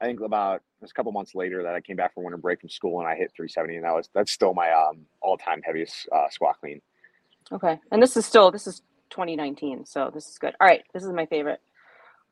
I 0.00 0.06
think 0.06 0.20
about 0.20 0.56
it 0.56 0.62
was 0.82 0.90
a 0.92 0.94
couple 0.94 1.12
months 1.12 1.34
later 1.34 1.62
that 1.64 1.74
I 1.74 1.80
came 1.82 1.96
back 1.96 2.14
from 2.14 2.24
winter 2.24 2.38
break 2.38 2.60
from 2.60 2.70
school 2.70 3.00
and 3.00 3.08
I 3.08 3.16
hit 3.16 3.32
three 3.36 3.48
seventy, 3.48 3.76
and 3.76 3.84
that 3.84 3.94
was 3.94 4.08
that's 4.14 4.32
still 4.32 4.54
my 4.54 4.70
um 4.72 5.06
all 5.22 5.38
time 5.38 5.62
heaviest 5.64 6.08
uh, 6.14 6.28
squat 6.30 6.56
clean. 6.60 6.80
Okay. 7.52 7.80
And 7.92 8.02
this 8.02 8.16
is 8.16 8.26
still 8.26 8.50
this 8.50 8.66
is 8.66 8.82
2019, 9.10 9.86
so 9.86 10.10
this 10.12 10.28
is 10.28 10.38
good. 10.38 10.54
All 10.60 10.66
right, 10.66 10.82
this 10.94 11.04
is 11.04 11.10
my 11.12 11.26
favorite. 11.26 11.60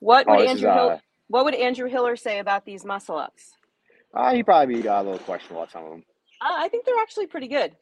What 0.01 0.27
Oh, 0.29 0.37
would 0.37 0.45
is 0.45 0.51
Andrew 0.51 0.73
Hill 0.73 0.91
uh, 0.91 0.99
what 1.29 1.45
would 1.45 1.55
Andrew 1.55 1.89
Hiller 1.89 2.17
say 2.17 2.39
about 2.39 2.65
these 2.65 2.85
muscle 2.85 3.17
ups? 3.17 3.53
uh 4.15 4.33
he 4.33 4.43
probably 4.43 4.81
be 4.81 4.89
uh, 4.89 5.03
a 5.03 5.05
little 5.05 5.19
questionable 5.19 5.63
at 5.63 5.71
some 5.71 5.85
of 5.85 5.91
them. 5.91 6.05
Uh, 6.41 6.55
I 6.57 6.69
think 6.69 6.85
they're 6.87 7.01
actually 7.01 7.27
pretty 7.27 7.49
good. 7.49 7.75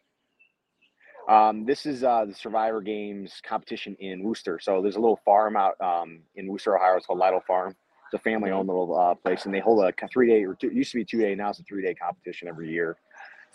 Um, 1.29 1.65
this 1.65 1.87
is 1.87 2.05
uh, 2.05 2.25
the 2.25 2.35
Survivor 2.35 2.81
Games 2.81 3.41
competition 3.47 3.97
in 4.01 4.23
Wooster. 4.23 4.59
So 4.61 4.81
there's 4.81 4.97
a 4.97 5.01
little 5.01 5.21
farm 5.25 5.57
out 5.57 5.81
um, 5.81 6.21
in 6.37 6.47
Wooster, 6.47 6.77
Ohio. 6.77 6.97
It's 6.97 7.07
called 7.07 7.19
Lytle 7.19 7.43
Farm. 7.47 7.75
It's 8.07 8.15
a 8.15 8.23
family-owned 8.23 8.69
little 8.69 8.97
uh, 8.97 9.15
place, 9.17 9.45
and 9.47 9.53
they 9.53 9.59
hold 9.59 9.85
a 9.85 9.93
three-day 10.09 10.45
or 10.45 10.55
two, 10.55 10.69
it 10.69 10.73
used 10.75 10.93
to 10.93 10.99
be 10.99 11.05
two-day. 11.05 11.35
Now 11.35 11.51
it's 11.51 11.59
a 11.59 11.65
three-day 11.65 11.95
competition 11.95 12.47
every 12.47 12.71
year. 12.71 12.97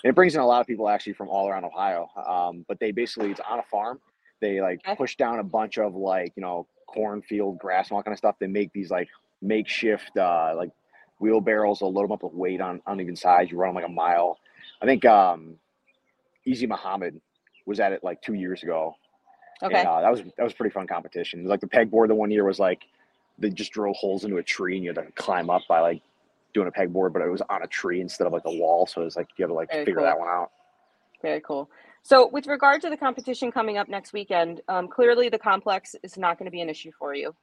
And 0.04 0.10
it 0.12 0.16
brings 0.16 0.36
in 0.36 0.42
a 0.42 0.46
lot 0.46 0.60
of 0.60 0.68
people 0.68 0.90
actually 0.90 1.14
from 1.14 1.30
all 1.30 1.48
around 1.48 1.64
Ohio. 1.64 2.10
Um, 2.28 2.66
but 2.68 2.80
they 2.80 2.92
basically 2.92 3.32
it's 3.32 3.40
on 3.50 3.60
a 3.60 3.64
farm. 3.64 4.00
They 4.42 4.60
like 4.60 4.82
Okay. 4.86 4.96
push 4.96 5.16
down 5.16 5.40
a 5.40 5.44
bunch 5.44 5.78
of 5.78 5.96
like 5.96 6.34
you 6.36 6.42
know 6.42 6.68
cornfield 6.88 7.58
grass 7.60 7.90
and 7.90 7.96
all 7.96 8.04
kind 8.04 8.14
of 8.14 8.18
stuff. 8.18 8.36
They 8.40 8.48
make 8.48 8.74
these 8.74 8.92
like 8.92 9.08
makeshift 9.42 10.18
uh, 10.18 10.54
like 10.58 10.72
wheelbarrows. 11.20 11.80
They'll 11.80 11.94
load 11.94 12.04
them 12.06 12.12
up 12.12 12.24
with 12.24 12.34
weight 12.34 12.60
on 12.60 12.82
uneven 12.88 13.16
sides. 13.16 13.52
You 13.52 13.58
run 13.58 13.70
them 13.70 13.76
like 13.82 13.90
a 13.90 13.94
mile. 13.94 14.40
I 14.82 14.86
think 14.86 15.06
um, 15.06 15.56
Easy 16.46 16.66
Muhammad 16.68 17.22
was 17.66 17.80
at 17.80 17.94
it 17.94 18.04
like 18.04 18.22
two 18.22 18.34
years 18.34 18.64
ago. 18.64 18.96
Okay. 19.64 19.78
And, 19.80 19.88
uh, 19.88 20.02
that 20.02 20.12
was 20.12 20.22
that 20.38 20.44
was 20.44 20.54
a 20.54 20.56
pretty 20.56 20.74
fun 20.74 20.88
competition. 20.88 21.46
Like 21.46 21.62
the 21.62 21.68
pegboard, 21.68 22.08
the 22.08 22.16
one 22.16 22.32
year 22.32 22.44
was 22.44 22.58
like 22.60 22.82
they 23.38 23.50
just 23.50 23.72
drill 23.72 23.94
holes 23.94 24.24
into 24.26 24.38
a 24.38 24.44
tree 24.44 24.76
and 24.76 24.84
you 24.84 24.90
had 24.90 24.96
to 25.06 25.12
climb 25.14 25.50
up 25.50 25.62
by 25.70 25.80
like 25.80 26.02
doing 26.54 26.68
a 26.68 26.72
pegboard, 26.72 27.14
but 27.14 27.22
it 27.22 27.30
was 27.30 27.42
on 27.50 27.64
a 27.64 27.68
tree 27.68 28.02
instead 28.02 28.28
of 28.28 28.34
like 28.34 28.42
a 28.46 28.52
wall. 28.52 28.86
So 28.88 29.02
it 29.02 29.06
was 29.06 29.16
like 29.16 29.28
you 29.38 29.44
had 29.44 29.48
to 29.50 29.54
like 29.54 29.72
Very 29.72 29.86
figure 29.86 30.00
cool. 30.00 30.06
that 30.06 30.18
one 30.20 30.28
out. 30.28 30.52
Very 31.22 31.42
cool. 31.42 31.70
So, 32.04 32.30
with 32.32 32.48
regard 32.48 32.82
to 32.82 32.90
the 32.90 32.98
competition 32.98 33.52
coming 33.52 33.78
up 33.78 33.88
next 33.88 34.12
weekend, 34.12 34.62
um, 34.68 34.88
clearly 34.88 35.30
the 35.30 35.38
complex 35.38 35.96
is 36.04 36.18
not 36.18 36.40
going 36.40 36.46
to 36.46 36.52
be 36.52 36.62
an 36.62 36.70
issue 36.70 36.92
for 36.98 37.14
you. 37.14 37.36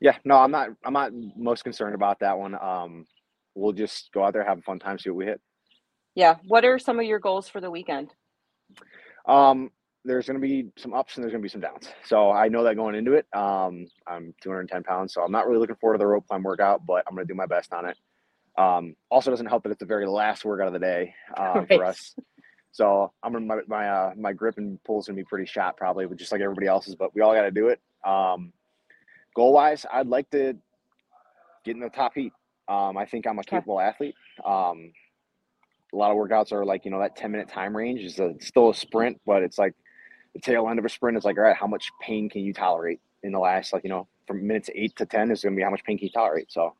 Yeah, 0.00 0.16
no, 0.24 0.36
I'm 0.36 0.50
not. 0.50 0.68
I'm 0.84 0.92
not 0.92 1.12
most 1.36 1.64
concerned 1.64 1.94
about 1.94 2.20
that 2.20 2.38
one. 2.38 2.54
Um, 2.54 3.06
we'll 3.54 3.72
just 3.72 4.10
go 4.12 4.24
out 4.24 4.32
there, 4.32 4.44
have 4.44 4.58
a 4.58 4.62
fun 4.62 4.78
time, 4.78 4.98
see 4.98 5.10
what 5.10 5.16
we 5.16 5.24
hit. 5.26 5.40
Yeah. 6.14 6.36
What 6.46 6.64
are 6.64 6.78
some 6.78 6.98
of 6.98 7.04
your 7.04 7.18
goals 7.18 7.48
for 7.48 7.60
the 7.60 7.70
weekend? 7.70 8.12
Um, 9.26 9.70
there's 10.04 10.26
going 10.26 10.40
to 10.40 10.46
be 10.46 10.70
some 10.76 10.94
ups 10.94 11.16
and 11.16 11.22
there's 11.22 11.32
going 11.32 11.42
to 11.42 11.46
be 11.46 11.50
some 11.50 11.60
downs. 11.60 11.88
So 12.04 12.30
I 12.30 12.48
know 12.48 12.64
that 12.64 12.76
going 12.76 12.94
into 12.94 13.12
it. 13.12 13.26
Um, 13.34 13.86
I'm 14.06 14.34
210 14.42 14.82
pounds, 14.84 15.12
so 15.12 15.22
I'm 15.22 15.32
not 15.32 15.46
really 15.46 15.58
looking 15.58 15.76
forward 15.76 15.94
to 15.94 15.98
the 15.98 16.06
rope 16.06 16.26
climb 16.26 16.42
workout, 16.42 16.86
but 16.86 17.04
I'm 17.06 17.14
going 17.14 17.26
to 17.26 17.32
do 17.32 17.36
my 17.36 17.46
best 17.46 17.72
on 17.72 17.86
it. 17.86 17.96
Um, 18.56 18.96
also 19.10 19.30
doesn't 19.30 19.46
help 19.46 19.62
that 19.64 19.70
it's 19.70 19.78
the 19.78 19.86
very 19.86 20.06
last 20.06 20.44
workout 20.44 20.66
of 20.66 20.72
the 20.72 20.78
day 20.78 21.14
um, 21.36 21.58
Right. 21.58 21.68
for 21.76 21.84
us. 21.84 22.14
So 22.72 23.12
I'm 23.22 23.32
gonna 23.32 23.46
my 23.46 23.60
my 23.66 23.88
uh, 23.88 24.12
my 24.16 24.32
grip 24.32 24.58
and 24.58 24.82
pull's 24.84 25.06
gonna 25.06 25.16
be 25.16 25.24
pretty 25.24 25.46
shot 25.46 25.76
probably, 25.76 26.06
but 26.06 26.16
just 26.16 26.32
like 26.32 26.40
everybody 26.40 26.66
else's. 26.66 26.94
But 26.94 27.14
we 27.14 27.22
all 27.22 27.34
got 27.34 27.42
to 27.42 27.50
do 27.50 27.68
it. 27.68 27.80
Um, 28.04 28.52
goal 29.34 29.52
wise, 29.52 29.84
I'd 29.92 30.06
like 30.06 30.30
to 30.30 30.56
get 31.64 31.74
in 31.74 31.80
the 31.80 31.88
top 31.88 32.14
heat. 32.14 32.32
Um, 32.68 32.96
I 32.96 33.06
think 33.06 33.26
I'm 33.26 33.38
a 33.38 33.44
capable 33.44 33.80
athlete. 33.80 34.14
Um, 34.44 34.92
a 35.92 35.96
lot 35.96 36.10
of 36.10 36.16
workouts 36.18 36.52
are 36.52 36.64
like 36.64 36.84
you 36.84 36.90
know 36.90 37.00
that 37.00 37.16
10 37.16 37.30
minute 37.32 37.48
time 37.48 37.76
range 37.76 38.00
is 38.00 38.18
a, 38.18 38.34
still 38.40 38.70
a 38.70 38.74
sprint, 38.74 39.20
but 39.26 39.42
it's 39.42 39.58
like 39.58 39.74
the 40.34 40.40
tail 40.40 40.68
end 40.68 40.78
of 40.78 40.84
a 40.84 40.88
sprint 40.88 41.16
is 41.16 41.24
like 41.24 41.38
all 41.38 41.44
right, 41.44 41.56
how 41.56 41.66
much 41.66 41.90
pain 42.00 42.28
can 42.28 42.42
you 42.42 42.52
tolerate 42.52 43.00
in 43.22 43.32
the 43.32 43.38
last 43.38 43.72
like 43.72 43.82
you 43.82 43.90
know 43.90 44.06
from 44.26 44.46
minutes 44.46 44.68
eight 44.74 44.94
to 44.96 45.06
ten 45.06 45.30
is 45.30 45.42
gonna 45.42 45.56
be 45.56 45.62
how 45.62 45.70
much 45.70 45.82
pain 45.84 45.96
can 45.96 46.06
you 46.06 46.12
tolerate. 46.12 46.52
So 46.52 46.74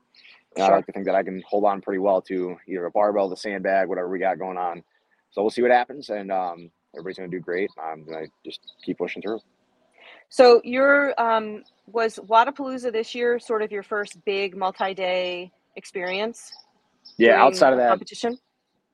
know, 0.56 0.64
I 0.64 0.76
like 0.76 0.86
to 0.86 0.92
think 0.92 1.06
that 1.06 1.14
I 1.14 1.22
can 1.22 1.42
hold 1.46 1.64
on 1.64 1.80
pretty 1.80 1.98
well 1.98 2.20
to 2.22 2.56
either 2.66 2.86
a 2.86 2.90
barbell, 2.90 3.28
the 3.28 3.36
sandbag, 3.36 3.88
whatever 3.88 4.08
we 4.08 4.18
got 4.18 4.38
going 4.38 4.58
on. 4.58 4.82
So 5.30 5.42
we'll 5.42 5.50
see 5.50 5.62
what 5.62 5.70
happens, 5.70 6.10
and 6.10 6.32
um, 6.32 6.70
everybody's 6.94 7.18
gonna 7.18 7.28
do 7.28 7.40
great. 7.40 7.70
I'm 7.82 8.04
gonna 8.04 8.26
just 8.44 8.60
keep 8.84 8.98
pushing 8.98 9.22
through. 9.22 9.40
So, 10.30 10.60
your 10.64 11.18
um, 11.20 11.62
was 11.86 12.18
Wadapalooza 12.26 12.92
this 12.92 13.14
year 13.14 13.38
sort 13.38 13.62
of 13.62 13.72
your 13.72 13.82
first 13.82 14.22
big 14.24 14.56
multi-day 14.56 15.50
experience? 15.76 16.52
Yeah, 17.16 17.42
outside 17.42 17.72
of 17.72 17.78
that, 17.78 17.88
competition. 17.90 18.38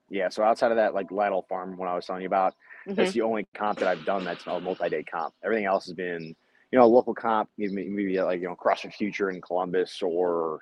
yeah. 0.09 0.29
So 0.29 0.45
outside 0.45 0.71
of 0.71 0.77
that, 0.77 0.95
like 0.95 1.11
Lytle 1.11 1.43
Farm, 1.49 1.77
when 1.77 1.89
I 1.89 1.95
was 1.95 2.07
telling 2.07 2.23
you 2.23 2.29
about, 2.29 2.55
Mhm. 2.87 2.95
that's 2.95 3.13
the 3.13 3.23
only 3.23 3.49
comp 3.55 3.81
that 3.81 3.89
I've 3.89 4.05
done 4.05 4.25
that's 4.25 4.47
a 4.47 4.61
multi-day 4.61 5.03
comp. 5.05 5.35
Everything 5.43 5.65
else 5.65 5.87
has 5.87 5.95
been, 5.95 6.23
you 6.71 6.79
know, 6.79 6.85
a 6.85 6.87
local 6.87 7.15
comp, 7.15 7.49
maybe 7.59 7.89
maybe 7.89 8.21
like 8.21 8.41
you 8.41 8.49
know 8.49 8.55
CrossFit 8.57 8.95
Future 8.95 9.31
in 9.31 9.41
Columbus 9.41 10.01
or 10.03 10.61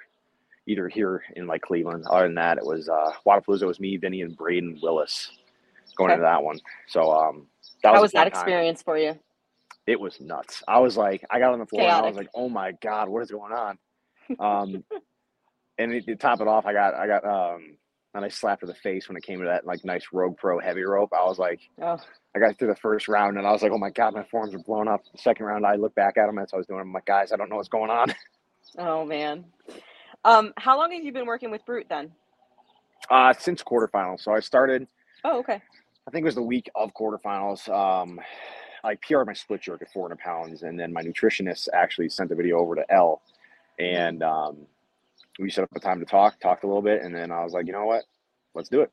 either 0.67 0.89
here 0.89 1.25
in 1.37 1.47
like 1.47 1.61
Cleveland. 1.63 2.07
Other 2.07 2.27
than 2.27 2.35
that, 2.37 2.57
it 2.57 2.65
was 2.65 2.89
uh, 2.89 3.13
Wadapalooza 3.27 3.67
was 3.67 3.81
me, 3.81 3.97
Vinny, 3.97 4.23
and 4.23 4.37
Braden 4.37 4.79
Willis 4.83 5.31
going 5.97 6.11
Okay. 6.11 6.15
into 6.15 6.23
that 6.25 6.43
one. 6.43 6.59
So 6.89 7.11
um, 7.13 7.47
that 7.83 7.89
How 7.91 7.95
was, 7.95 8.03
was 8.03 8.13
that 8.13 8.25
fun 8.25 8.31
time. 8.33 8.41
experience 8.41 8.83
for 8.83 8.99
you? 8.99 9.19
It 9.87 9.99
was 10.01 10.21
nuts. 10.21 10.63
I 10.69 10.79
was 10.79 10.97
like, 10.97 11.25
I 11.31 11.39
got 11.39 11.53
on 11.53 11.59
the 11.59 11.67
floor 11.67 11.83
and 11.83 11.91
I 11.91 12.03
was 12.07 12.17
like, 12.17 12.29
oh 12.35 12.49
my 12.49 12.73
god, 12.81 13.09
what 13.09 13.23
is 13.23 13.31
going 13.31 13.53
on? 13.53 13.79
Um, 14.39 14.85
and 15.79 15.93
it, 15.93 16.07
to 16.07 16.17
top 16.17 16.41
it 16.41 16.49
off, 16.49 16.65
I 16.65 16.73
got 16.73 16.95
I 16.95 17.07
got 17.07 17.25
um, 17.25 17.77
a 18.15 18.21
nice 18.21 18.37
slap 18.37 18.61
to 18.61 18.67
the 18.67 18.75
face 18.75 19.09
when 19.09 19.17
it 19.17 19.25
came 19.25 19.41
to 19.41 19.45
that 19.47 19.67
like 19.67 19.85
nice 19.85 20.05
Rogue 20.13 20.37
Pro 20.39 20.59
heavy 20.61 20.83
rope. 20.83 21.13
I 21.13 21.25
was 21.25 21.39
like. 21.39 21.61
Oh, 21.83 21.99
I 22.35 22.39
got 22.39 22.59
through 22.59 22.69
the 22.69 22.77
first 22.77 23.09
round 23.09 23.37
and 23.37 23.47
I 23.47 23.53
was 23.53 23.63
like, 23.63 23.73
oh 23.73 23.79
my 23.79 23.91
God, 23.91 24.15
my 24.15 24.25
forearms 24.31 24.55
are 24.55 24.59
blown 24.61 24.89
up. 24.89 25.03
The 25.13 25.19
second 25.19 25.45
round, 25.45 25.67
I 25.67 25.75
look 25.75 25.95
back 25.95 26.17
at 26.17 26.25
them. 26.27 26.37
That's 26.37 26.55
I 26.55 26.57
was 26.57 26.67
doing. 26.67 26.81
I'm 26.81 26.91
like, 26.93 27.05
guys, 27.05 27.31
I 27.31 27.37
don't 27.37 27.51
know 27.51 27.57
what's 27.57 27.69
going 27.69 27.91
on. 27.91 28.15
oh 28.79 29.05
man. 29.05 29.45
Um, 30.25 30.55
how 30.57 30.79
long 30.79 30.93
have 30.93 31.05
you 31.05 31.13
been 31.13 31.27
working 31.27 31.51
with 31.51 31.67
Brute 31.67 31.89
then? 31.91 32.11
Uh, 33.11 33.35
since 33.39 33.63
quarterfinals. 33.63 34.21
So 34.21 34.33
I 34.33 34.41
started, 34.41 34.87
Oh, 35.25 35.41
okay. 35.41 35.61
I 36.07 36.11
think 36.11 36.23
it 36.23 36.27
was 36.27 36.35
the 36.35 36.43
week 36.43 36.71
of 36.75 36.93
quarterfinals. 36.95 37.69
Um, 37.69 38.21
I 38.85 38.97
PR'd 38.97 39.27
my 39.27 39.33
split 39.33 39.63
jerk 39.63 39.83
at 39.83 39.93
400 39.93 40.19
pounds. 40.19 40.63
And 40.63 40.79
then 40.79 40.93
my 40.93 41.03
nutritionist 41.03 41.69
actually 41.73 42.09
sent 42.09 42.29
the 42.29 42.35
video 42.35 42.59
over 42.59 42.75
to 42.75 42.85
L. 42.93 43.23
And 43.79 44.23
um, 44.23 44.59
we 45.39 45.51
set 45.51 45.65
up 45.65 45.71
a 45.75 45.81
time 45.81 46.01
to 46.01 46.07
talk, 46.07 46.41
talked 46.41 46.65
a 46.65 46.67
little 46.67 46.83
bit. 46.83 47.03
And 47.03 47.15
then 47.15 47.31
I 47.31 47.45
was 47.45 47.53
like, 47.53 47.67
you 47.67 47.73
know 47.73 47.85
what? 47.85 48.05
Let's 48.55 48.69
do 48.69 48.81
it. 48.83 48.91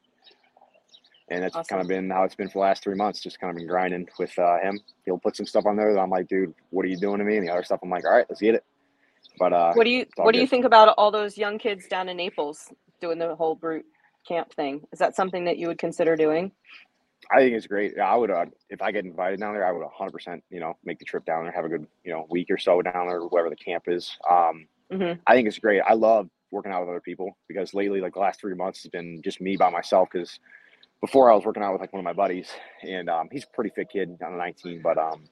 And 1.31 1.43
that's 1.43 1.55
Awesome. 1.55 1.77
kind 1.77 1.81
of 1.81 1.87
been 1.87 2.09
how 2.09 2.23
it's 2.23 2.35
been 2.35 2.47
for 2.47 2.53
the 2.55 2.59
last 2.59 2.83
three 2.83 2.95
months. 2.95 3.21
Just 3.21 3.39
kind 3.39 3.51
of 3.51 3.57
been 3.57 3.67
grinding 3.67 4.07
with 4.17 4.37
uh, 4.37 4.59
him. 4.59 4.79
He'll 5.05 5.19
put 5.19 5.35
some 5.35 5.45
stuff 5.45 5.65
on 5.65 5.75
there 5.75 5.93
that 5.93 5.99
I'm 5.99 6.09
like, 6.09 6.27
dude, 6.27 6.53
what 6.69 6.85
are 6.85 6.89
you 6.89 6.97
doing 6.97 7.19
to 7.19 7.23
me? 7.23 7.37
And 7.37 7.47
the 7.47 7.51
other 7.51 7.63
stuff, 7.63 7.79
I'm 7.83 7.89
like, 7.89 8.05
all 8.05 8.11
right, 8.15 8.25
let's 8.29 8.41
get 8.41 8.55
it. 8.55 8.63
But 9.37 9.53
uh, 9.53 9.73
What 9.73 9.83
do 9.83 9.89
you 9.91 10.05
What 10.17 10.33
do 10.33 10.39
you 10.39 10.47
think 10.47 10.65
about 10.65 10.93
all 10.97 11.11
those 11.11 11.37
young 11.37 11.57
kids 11.59 11.87
down 11.87 12.09
in 12.09 12.17
Naples 12.17 12.71
doing 12.99 13.19
the 13.19 13.35
whole 13.35 13.55
Brute 13.55 13.85
camp 14.27 14.53
thing? 14.53 14.81
Is 14.91 14.99
that 14.99 15.15
something 15.15 15.45
that 15.45 15.57
you 15.57 15.67
would 15.67 15.77
consider 15.77 16.15
doing? 16.15 16.51
I 17.31 17.39
think 17.39 17.55
it's 17.55 17.67
great. 17.67 17.97
I 17.99 18.15
would, 18.15 18.31
uh, 18.31 18.45
if 18.69 18.81
I 18.81 18.91
get 18.91 19.05
invited 19.05 19.39
down 19.39 19.53
there, 19.53 19.65
I 19.65 19.71
would 19.71 19.85
100%, 19.85 20.41
you 20.49 20.59
know, 20.59 20.73
make 20.83 20.97
the 20.97 21.05
trip 21.05 21.25
down 21.25 21.43
there, 21.43 21.51
have 21.51 21.65
a 21.65 21.69
good, 21.69 21.85
you 22.03 22.11
know, 22.11 22.25
week 22.29 22.47
or 22.49 22.57
so 22.57 22.81
down 22.81 23.07
there, 23.07 23.21
wherever 23.21 23.49
the 23.49 23.55
camp 23.55 23.83
is. 23.87 24.17
Um, 24.29 24.67
hmm 24.91 25.13
I 25.27 25.35
think 25.35 25.47
it's 25.47 25.59
great. 25.59 25.81
I 25.85 25.93
love 25.93 26.27
working 26.51 26.71
out 26.71 26.81
with 26.81 26.89
other 26.89 27.01
people 27.01 27.37
because 27.47 27.75
lately, 27.75 28.01
like 28.01 28.13
the 28.13 28.19
last 28.19 28.39
three 28.39 28.55
months, 28.55 28.81
has 28.81 28.89
been 28.89 29.21
just 29.23 29.39
me 29.39 29.55
by 29.55 29.69
myself. 29.69 30.09
Because 30.11 30.39
before 31.01 31.31
I 31.31 31.35
was 31.35 31.45
working 31.45 31.61
out 31.61 31.73
with 31.73 31.81
like 31.81 31.93
one 31.93 31.99
of 31.99 32.05
my 32.05 32.13
buddies, 32.13 32.49
and 32.81 33.09
um, 33.09 33.29
he's 33.31 33.43
a 33.43 33.55
pretty 33.55 33.69
fit 33.75 33.89
kid, 33.91 34.17
down 34.17 34.31
to 34.31 34.37
19. 34.37 34.81
But 34.81 34.97
um, 34.97 35.25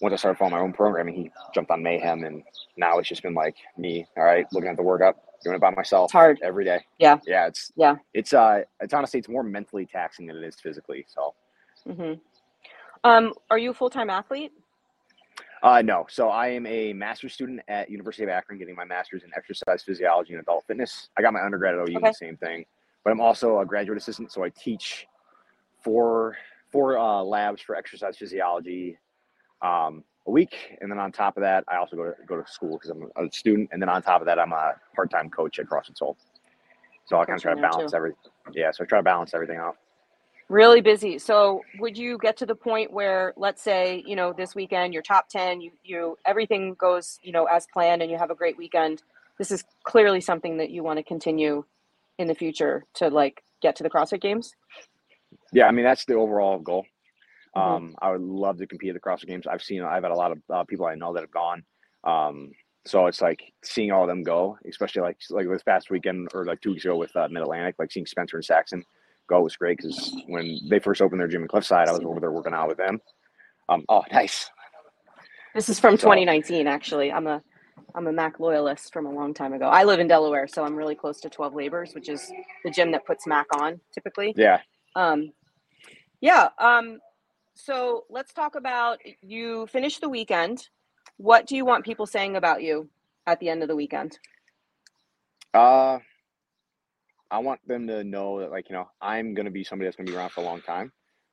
once 0.00 0.12
I 0.12 0.16
started 0.16 0.38
following 0.38 0.54
my 0.56 0.60
own 0.62 0.72
programming, 0.72 1.14
he 1.14 1.30
jumped 1.54 1.70
on 1.70 1.82
Mayhem, 1.82 2.24
and 2.24 2.42
now 2.76 2.98
it's 2.98 3.08
just 3.08 3.22
been 3.22 3.34
like 3.34 3.56
me. 3.76 4.06
All 4.16 4.24
right, 4.24 4.46
looking 4.52 4.68
at 4.70 4.76
the 4.76 4.82
workout, 4.82 5.16
doing 5.42 5.56
it 5.56 5.60
by 5.60 5.70
myself 5.70 6.06
It's 6.06 6.12
hard. 6.12 6.38
every 6.42 6.64
day. 6.64 6.80
Yeah. 6.98 7.18
yeah. 7.26 7.46
It's 7.46 7.72
Yeah. 7.76 7.96
It's 8.14 8.32
uh, 8.32 8.62
it's 8.80 8.94
honestly, 8.94 9.18
it's 9.18 9.28
more 9.28 9.42
mentally 9.42 9.86
taxing 9.86 10.26
than 10.26 10.36
it 10.36 10.44
is 10.44 10.56
physically. 10.56 11.04
So. 11.08 11.34
hmm 11.84 12.14
Um, 13.04 13.32
are 13.50 13.58
you 13.58 13.70
a 13.70 13.74
full 13.74 13.90
time 13.90 14.10
athlete? 14.10 14.52
Uh, 15.62 15.82
no. 15.82 16.06
So 16.08 16.28
I 16.28 16.48
am 16.48 16.66
a 16.66 16.92
master's 16.92 17.32
student 17.32 17.60
at 17.66 17.90
University 17.90 18.22
of 18.22 18.28
Akron, 18.28 18.58
getting 18.60 18.76
my 18.76 18.84
master's 18.84 19.24
in 19.24 19.30
exercise 19.36 19.82
physiology 19.82 20.32
and 20.34 20.40
adult 20.42 20.64
fitness. 20.68 21.08
I 21.18 21.22
got 21.22 21.32
my 21.32 21.42
undergrad 21.42 21.74
at 21.74 21.80
OU, 21.80 21.96
Okay. 21.96 22.08
the 22.08 22.14
same 22.14 22.36
thing. 22.36 22.64
But 23.02 23.10
I'm 23.10 23.20
also 23.20 23.58
a 23.58 23.66
graduate 23.66 23.98
assistant, 23.98 24.30
so 24.30 24.44
I 24.44 24.50
teach 24.50 25.06
four 25.82 26.36
four 26.70 26.98
uh, 26.98 27.22
labs 27.22 27.60
for 27.62 27.74
exercise 27.74 28.16
physiology 28.18 28.98
um, 29.62 30.04
a 30.26 30.30
week, 30.30 30.76
and 30.80 30.90
then 30.90 30.98
on 30.98 31.10
top 31.12 31.36
of 31.36 31.42
that, 31.42 31.64
I 31.68 31.76
also 31.76 31.96
go 31.96 32.04
to 32.04 32.14
go 32.26 32.40
to 32.40 32.50
school 32.50 32.78
because 32.78 32.90
I'm 32.90 33.10
a 33.16 33.30
student, 33.32 33.70
and 33.72 33.80
then 33.80 33.88
on 33.88 34.02
top 34.02 34.20
of 34.20 34.26
that, 34.26 34.38
I'm 34.38 34.52
a 34.52 34.74
part 34.94 35.10
time 35.10 35.30
coach 35.30 35.58
at 35.58 35.66
CrossFit 35.66 35.96
Soul. 35.96 36.16
So 37.06 37.18
I 37.18 37.24
kind 37.24 37.36
of 37.36 37.42
try 37.42 37.54
to 37.54 37.60
balance 37.60 37.92
too. 37.92 37.96
every 37.96 38.12
yeah. 38.52 38.70
So 38.70 38.84
I 38.84 38.86
try 38.86 38.98
to 38.98 39.02
balance 39.02 39.32
everything 39.34 39.56
out. 39.56 39.76
Really 40.48 40.80
busy. 40.80 41.18
So 41.18 41.62
would 41.78 41.96
you 41.96 42.18
get 42.18 42.36
to 42.38 42.46
the 42.46 42.54
point 42.54 42.90
where, 42.90 43.34
let's 43.36 43.62
say, 43.62 44.02
you 44.06 44.16
know, 44.16 44.32
this 44.32 44.54
weekend 44.54 44.94
you're 44.94 45.02
top 45.02 45.28
ten, 45.28 45.60
you 45.60 45.72
you 45.82 46.18
everything 46.26 46.74
goes, 46.74 47.18
you 47.22 47.32
know, 47.32 47.44
as 47.44 47.66
planned, 47.72 48.02
and 48.02 48.10
you 48.10 48.18
have 48.18 48.30
a 48.30 48.34
great 48.34 48.56
weekend. 48.56 49.02
This 49.38 49.50
is 49.50 49.64
clearly 49.84 50.20
something 50.20 50.58
that 50.58 50.70
you 50.70 50.82
want 50.82 50.98
to 50.98 51.02
continue 51.02 51.64
in 52.18 52.26
the 52.26 52.34
future 52.34 52.84
to 52.94 53.08
like 53.08 53.42
get 53.62 53.76
to 53.76 53.82
the 53.82 53.90
CrossFit 53.90 54.20
Games. 54.20 54.54
Yeah, 55.52 55.66
I 55.66 55.70
mean 55.70 55.84
that's 55.84 56.04
the 56.04 56.14
overall 56.14 56.58
goal. 56.58 56.84
Mhm. 57.56 57.60
Um, 57.60 57.94
I 58.00 58.10
would 58.10 58.20
love 58.20 58.58
to 58.58 58.66
compete 58.66 58.90
at 58.90 58.94
the 58.94 59.00
CrossFit 59.00 59.26
Games. 59.26 59.46
I've 59.46 59.62
seen, 59.62 59.82
I've 59.82 60.02
had 60.02 60.12
a 60.12 60.16
lot 60.16 60.32
of 60.32 60.38
uh, 60.50 60.64
people 60.64 60.86
I 60.86 60.94
know 60.94 61.12
that 61.14 61.20
have 61.22 61.30
gone. 61.30 61.64
Um, 62.04 62.52
so 62.86 63.06
it's 63.06 63.20
like 63.20 63.42
seeing 63.64 63.90
all 63.92 64.02
of 64.02 64.08
them 64.08 64.22
go, 64.22 64.56
especially 64.68 65.02
like 65.02 65.18
like 65.30 65.46
this 65.48 65.62
past 65.62 65.90
weekend 65.90 66.28
or 66.32 66.44
like 66.46 66.60
two 66.60 66.70
weeks 66.72 66.84
ago 66.84 66.96
with 66.96 67.14
uh, 67.16 67.28
Mid 67.30 67.42
Atlantic, 67.42 67.74
like 67.78 67.92
seeing 67.92 68.06
Spencer 68.06 68.36
and 68.36 68.44
Saxon 68.44 68.82
go 69.28 69.42
was 69.42 69.56
great 69.56 69.76
because 69.76 70.16
when 70.26 70.58
they 70.70 70.78
first 70.78 71.02
opened 71.02 71.20
their 71.20 71.28
gym 71.28 71.42
in 71.42 71.48
Cliffside, 71.48 71.86
I 71.88 71.92
was 71.92 72.00
over 72.02 72.18
there 72.18 72.32
working 72.32 72.54
out 72.54 72.68
with 72.68 72.78
them. 72.78 72.98
Um, 73.68 73.84
oh, 73.90 74.02
nice. 74.10 74.50
This 75.54 75.68
is 75.68 75.78
from 75.78 75.96
So- 75.98 76.06
2019, 76.06 76.66
actually. 76.66 77.12
I'm 77.12 77.26
a 77.26 77.42
I'm 77.94 78.06
a 78.06 78.12
Mac 78.12 78.38
loyalist 78.40 78.92
from 78.92 79.06
a 79.06 79.10
long 79.10 79.34
time 79.34 79.52
ago. 79.52 79.66
I 79.66 79.84
live 79.84 79.98
in 80.00 80.08
Delaware, 80.08 80.46
so 80.46 80.64
I'm 80.64 80.74
really 80.74 80.94
close 80.94 81.20
to 81.20 81.28
12 81.30 81.54
Labors, 81.54 81.94
which 81.94 82.08
is 82.08 82.30
the 82.64 82.70
gym 82.70 82.92
that 82.92 83.04
puts 83.06 83.26
Mac 83.26 83.46
on 83.60 83.80
typically. 83.92 84.32
Yeah. 84.36 84.60
Um, 84.94 85.32
yeah. 86.20 86.48
Um, 86.58 86.98
so 87.58 88.04
let's 88.08 88.32
talk 88.32 88.54
about 88.54 88.98
you 89.20 89.66
finish 89.66 89.98
the 89.98 90.08
weekend. 90.08 90.68
What 91.16 91.46
do 91.46 91.56
you 91.56 91.64
want 91.64 91.84
people 91.84 92.06
saying 92.06 92.36
about 92.36 92.62
you 92.62 92.88
at 93.26 93.40
the 93.40 93.48
end 93.48 93.62
of 93.62 93.68
the 93.68 93.74
weekend? 93.76 94.18
Uh, 95.52 95.98
I 97.30 97.38
want 97.38 97.60
them 97.66 97.88
to 97.88 98.04
know 98.04 98.40
that, 98.40 98.50
like, 98.50 98.70
you 98.70 98.76
know, 98.76 98.88
I'm 99.00 99.34
going 99.34 99.46
to 99.46 99.50
be 99.52 99.64
somebody 99.64 99.86
that's 99.86 99.96
going 99.96 100.06
to 100.06 100.12
be 100.12 100.16
around 100.16 100.30
for 100.30 100.42
a 100.42 100.44
long 100.44 100.62
time. 100.62 100.92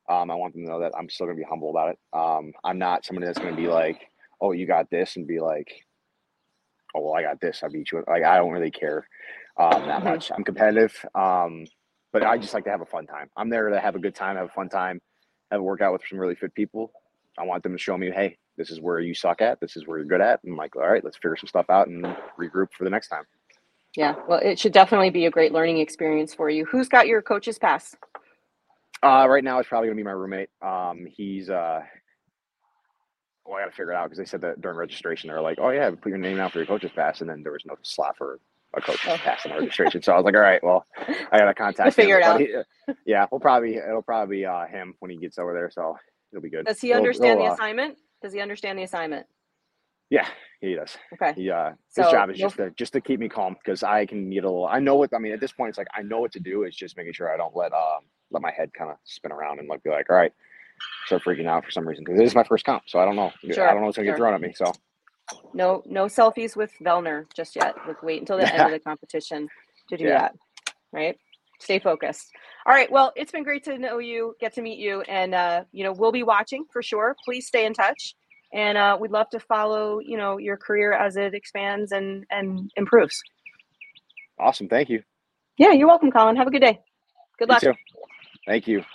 Um, 0.10 0.32
I 0.32 0.36
want 0.36 0.54
them 0.54 0.64
to 0.64 0.70
know 0.70 0.80
that 0.80 0.94
I'm 0.98 1.10
still 1.10 1.28
going 1.28 1.38
to 1.38 1.42
be 1.42 1.48
humble 1.48 1.70
about 1.70 1.90
it. 1.90 2.00
Um, 2.12 2.54
I'm 2.64 2.80
not 2.80 3.06
somebody 3.06 3.28
that's 3.28 3.40
going 3.40 3.56
to 3.56 3.62
be 3.62 3.68
like, 3.68 4.02
oh, 4.42 4.52
you 4.52 4.66
got 4.66 4.90
this, 4.90 5.16
and 5.16 5.28
be 5.28 5.40
like, 5.40 5.68
oh, 6.96 7.02
well, 7.02 7.16
I 7.16 7.22
got 7.22 7.40
this. 7.40 7.62
I 7.64 7.68
beat 7.68 7.92
you. 7.92 8.04
Like, 8.08 8.24
I 8.24 8.38
don't 8.38 8.52
really 8.52 8.72
care 8.72 9.08
um, 9.58 9.86
that 9.88 10.02
Mhm. 10.02 10.06
much. 10.06 10.32
I'm 10.32 10.44
competitive, 10.44 11.06
um, 11.14 11.66
but 12.12 12.24
I 12.24 12.38
just 12.38 12.54
like 12.54 12.66
to 12.66 12.72
have 12.72 12.82
a 12.82 12.86
fun 12.86 13.06
time. 13.06 13.30
I'm 13.38 13.50
there 13.50 13.70
to 13.70 13.80
have 13.80 13.96
a 13.96 14.00
good 14.00 14.16
time, 14.16 14.38
have 14.38 14.48
a 14.48 14.50
fun 14.50 14.70
time, 14.70 15.02
have 15.52 15.60
a 15.60 15.64
workout 15.64 15.94
with 15.94 16.02
some 16.10 16.20
really 16.20 16.36
fit 16.36 16.54
people. 16.54 16.92
I 17.38 17.44
want 17.44 17.64
them 17.64 17.74
to 17.74 17.78
show 17.78 17.98
me, 17.98 18.12
hey, 18.12 18.38
this 18.58 18.70
is 18.70 18.80
where 18.80 19.00
you 19.00 19.14
suck 19.14 19.42
at. 19.42 19.60
This 19.60 19.76
is 19.76 19.86
where 19.86 19.98
you're 19.98 20.08
good 20.08 20.22
at. 20.22 20.44
And 20.44 20.54
I'm 20.54 20.58
like, 20.58 20.76
all 20.76 20.88
right, 20.88 21.04
let's 21.04 21.18
figure 21.18 21.36
some 21.36 21.48
stuff 21.48 21.70
out 21.70 21.88
and 21.88 22.04
regroup 22.40 22.68
for 22.78 22.84
the 22.84 22.90
next 22.90 23.10
time. 23.10 23.24
Yeah, 23.98 24.16
well, 24.28 24.40
it 24.40 24.60
should 24.60 24.74
definitely 24.74 25.10
be 25.10 25.26
a 25.26 25.32
great 25.32 25.54
learning 25.54 25.80
experience 25.80 26.34
for 26.34 26.50
you. 26.50 26.66
Who's 26.66 26.90
got 26.90 27.08
your 27.08 27.22
coach's 27.22 27.58
pass? 27.58 27.96
Uh, 29.02 29.28
right 29.30 29.44
now 29.44 29.60
it's 29.60 29.70
probably 29.70 29.88
gonna 29.88 29.98
be 29.98 30.04
my 30.04 30.12
roommate. 30.12 30.50
Um, 30.62 31.06
he's 31.06 31.50
uh, 31.50 31.82
well, 33.46 33.58
I 33.58 33.62
gotta 33.62 33.72
figure 33.72 33.92
it 33.92 33.96
out 33.96 34.06
because 34.06 34.18
they 34.18 34.26
said 34.26 34.42
that 34.42 34.62
during 34.62 34.78
registration 34.78 35.28
they're 35.28 35.42
like, 35.42 35.60
oh 35.62 35.70
yeah, 35.70 35.90
put 35.92 36.10
your 36.10 36.18
name 36.18 36.40
out 36.40 36.52
for 36.52 36.60
your 36.60 36.66
coach's 36.66 36.92
pass, 36.92 37.22
and 37.22 37.30
then 37.30 37.44
there 37.44 37.52
was 37.52 37.66
no 37.66 37.76
slot 37.84 38.18
for 38.18 38.40
a 38.76 38.82
coach's 38.82 39.10
Oh. 39.12 39.18
pass 39.18 39.46
in 39.46 39.52
the 39.52 39.58
registration. 39.60 40.02
So 40.02 40.14
I 40.14 40.18
was 40.18 40.26
like, 40.26 40.36
all 40.36 40.42
right, 40.42 40.64
well, 40.64 40.86
I 41.32 41.40
gotta 41.40 41.54
contact. 41.64 41.96
figure 41.96 42.20
him. 42.20 42.42
it 42.42 42.66
But 42.88 42.96
he- 42.96 43.12
yeah, 43.12 43.26
we'll 43.32 43.40
probably 43.40 43.76
it'll 43.76 44.02
probably 44.02 44.38
be 44.38 44.46
uh, 44.46 44.66
him 44.66 44.96
when 45.00 45.12
he 45.12 45.18
gets 45.18 45.38
over 45.38 45.54
there, 45.54 45.70
so 45.72 45.98
it'll 46.32 46.42
be 46.42 46.50
good. 46.50 46.66
Does 46.66 46.80
he 46.82 46.90
He'll- 46.90 46.98
understand 46.98 47.40
he'll, 47.40 47.48
the 47.48 47.52
uh, 47.52 47.56
assignment? 47.56 47.98
Does 48.22 48.34
he 48.34 48.40
understand 48.42 48.78
the 48.80 48.84
assignment? 48.84 49.26
Yeah, 50.12 50.28
he 50.62 50.76
does. 50.76 50.96
Okay. 51.14 51.34
Yeah, 51.42 51.58
uh, 51.60 51.70
his 51.70 52.06
So 52.06 52.12
job 52.12 52.30
is 52.30 52.38
just 52.38 52.58
to 52.58 52.70
just 52.72 52.94
to 52.94 53.02
keep 53.02 53.20
me 53.20 53.28
calm 53.28 53.56
because 53.56 53.82
I 53.82 54.06
can 54.06 54.30
get 54.30 54.44
a 54.44 54.48
little. 54.48 54.68
I 54.68 54.80
know 54.80 54.96
what 54.96 55.10
I 55.16 55.18
mean. 55.18 55.32
At 55.34 55.40
this 55.40 55.52
point, 55.52 55.70
it's 55.70 55.78
like 55.80 55.88
I 55.96 56.04
know 56.04 56.20
what 56.20 56.32
to 56.34 56.40
do. 56.40 56.64
It's 56.64 56.76
just 56.78 56.96
making 56.96 57.14
sure 57.14 57.34
I 57.34 57.38
don't 57.38 57.56
let 57.56 57.74
um 57.74 58.02
let 58.30 58.42
my 58.44 58.52
head 58.52 58.72
kind 58.74 58.92
of 58.92 58.98
spin 59.04 59.32
around 59.32 59.60
and 59.60 59.68
like 59.68 59.82
be 59.82 59.90
like, 59.90 60.10
all 60.12 60.16
right, 60.16 60.32
start 61.08 61.24
freaking 61.24 61.48
out 61.48 61.66
for 61.66 61.72
some 61.72 61.88
reason 61.88 62.04
because 62.04 62.20
this 62.20 62.30
is 62.30 62.36
my 62.36 62.44
first 62.44 62.66
comp, 62.66 62.84
so 62.86 63.00
I 63.00 63.06
don't 63.06 63.16
know. 63.16 63.32
Sure, 63.52 63.68
I 63.68 63.72
don't 63.72 63.82
know 63.82 63.88
what's 63.88 63.98
gonna 63.98 64.06
sure. 64.08 64.14
get 64.14 64.18
thrown 64.20 64.34
at 64.36 64.42
me. 64.42 64.54
So 64.54 64.72
No, 65.54 65.84
no 65.86 66.06
selfies 66.06 66.56
with 66.56 66.72
Vellner 66.84 67.26
just 67.36 67.56
yet. 67.56 67.76
Let's 67.88 68.02
wait 68.04 68.22
until 68.22 68.38
the 68.38 68.54
end 68.54 68.66
of 68.66 68.72
the 68.72 68.80
competition 68.88 69.50
to 69.90 69.98
do 69.98 70.06
Yeah. 70.06 70.20
that. 70.20 70.36
Right? 70.94 71.18
Stay 71.60 71.80
focused. 71.80 72.32
All 72.66 72.74
right. 72.74 72.92
Well, 72.92 73.14
it's 73.16 73.32
been 73.32 73.44
great 73.44 73.64
to 73.66 73.78
know 73.80 74.00
you, 74.00 74.36
get 74.42 74.54
to 74.56 74.62
meet 74.62 74.80
you, 74.80 75.02
and 75.04 75.36
uh, 75.36 75.64
you 75.72 75.84
know 75.86 75.94
we'll 75.94 76.12
be 76.12 76.24
watching 76.24 76.66
for 76.72 76.84
sure. 76.84 77.16
Please 77.26 77.48
stay 77.48 77.66
in 77.66 77.74
touch, 77.74 78.16
and 78.54 78.78
uh, 78.78 78.98
we'd 79.00 79.12
love 79.12 79.30
to 79.32 79.40
follow 79.40 80.00
you 80.00 80.18
know 80.18 80.38
your 80.38 80.58
career 80.58 80.94
as 80.94 81.18
it 81.18 81.34
expands 81.34 81.92
and 81.94 82.26
and 82.32 82.72
improves. 82.78 83.22
awesome. 84.40 84.70
Thank 84.70 84.90
you. 84.90 85.04
Yeah, 85.58 85.72
you're 85.74 85.88
welcome, 85.88 86.12
Collin. 86.12 86.36
Have 86.38 86.48
a 86.48 86.52
good 86.52 86.62
day. 86.62 86.82
Good 87.40 87.50
luck. 87.50 87.64
Thank 88.48 88.68
you. 88.68 88.86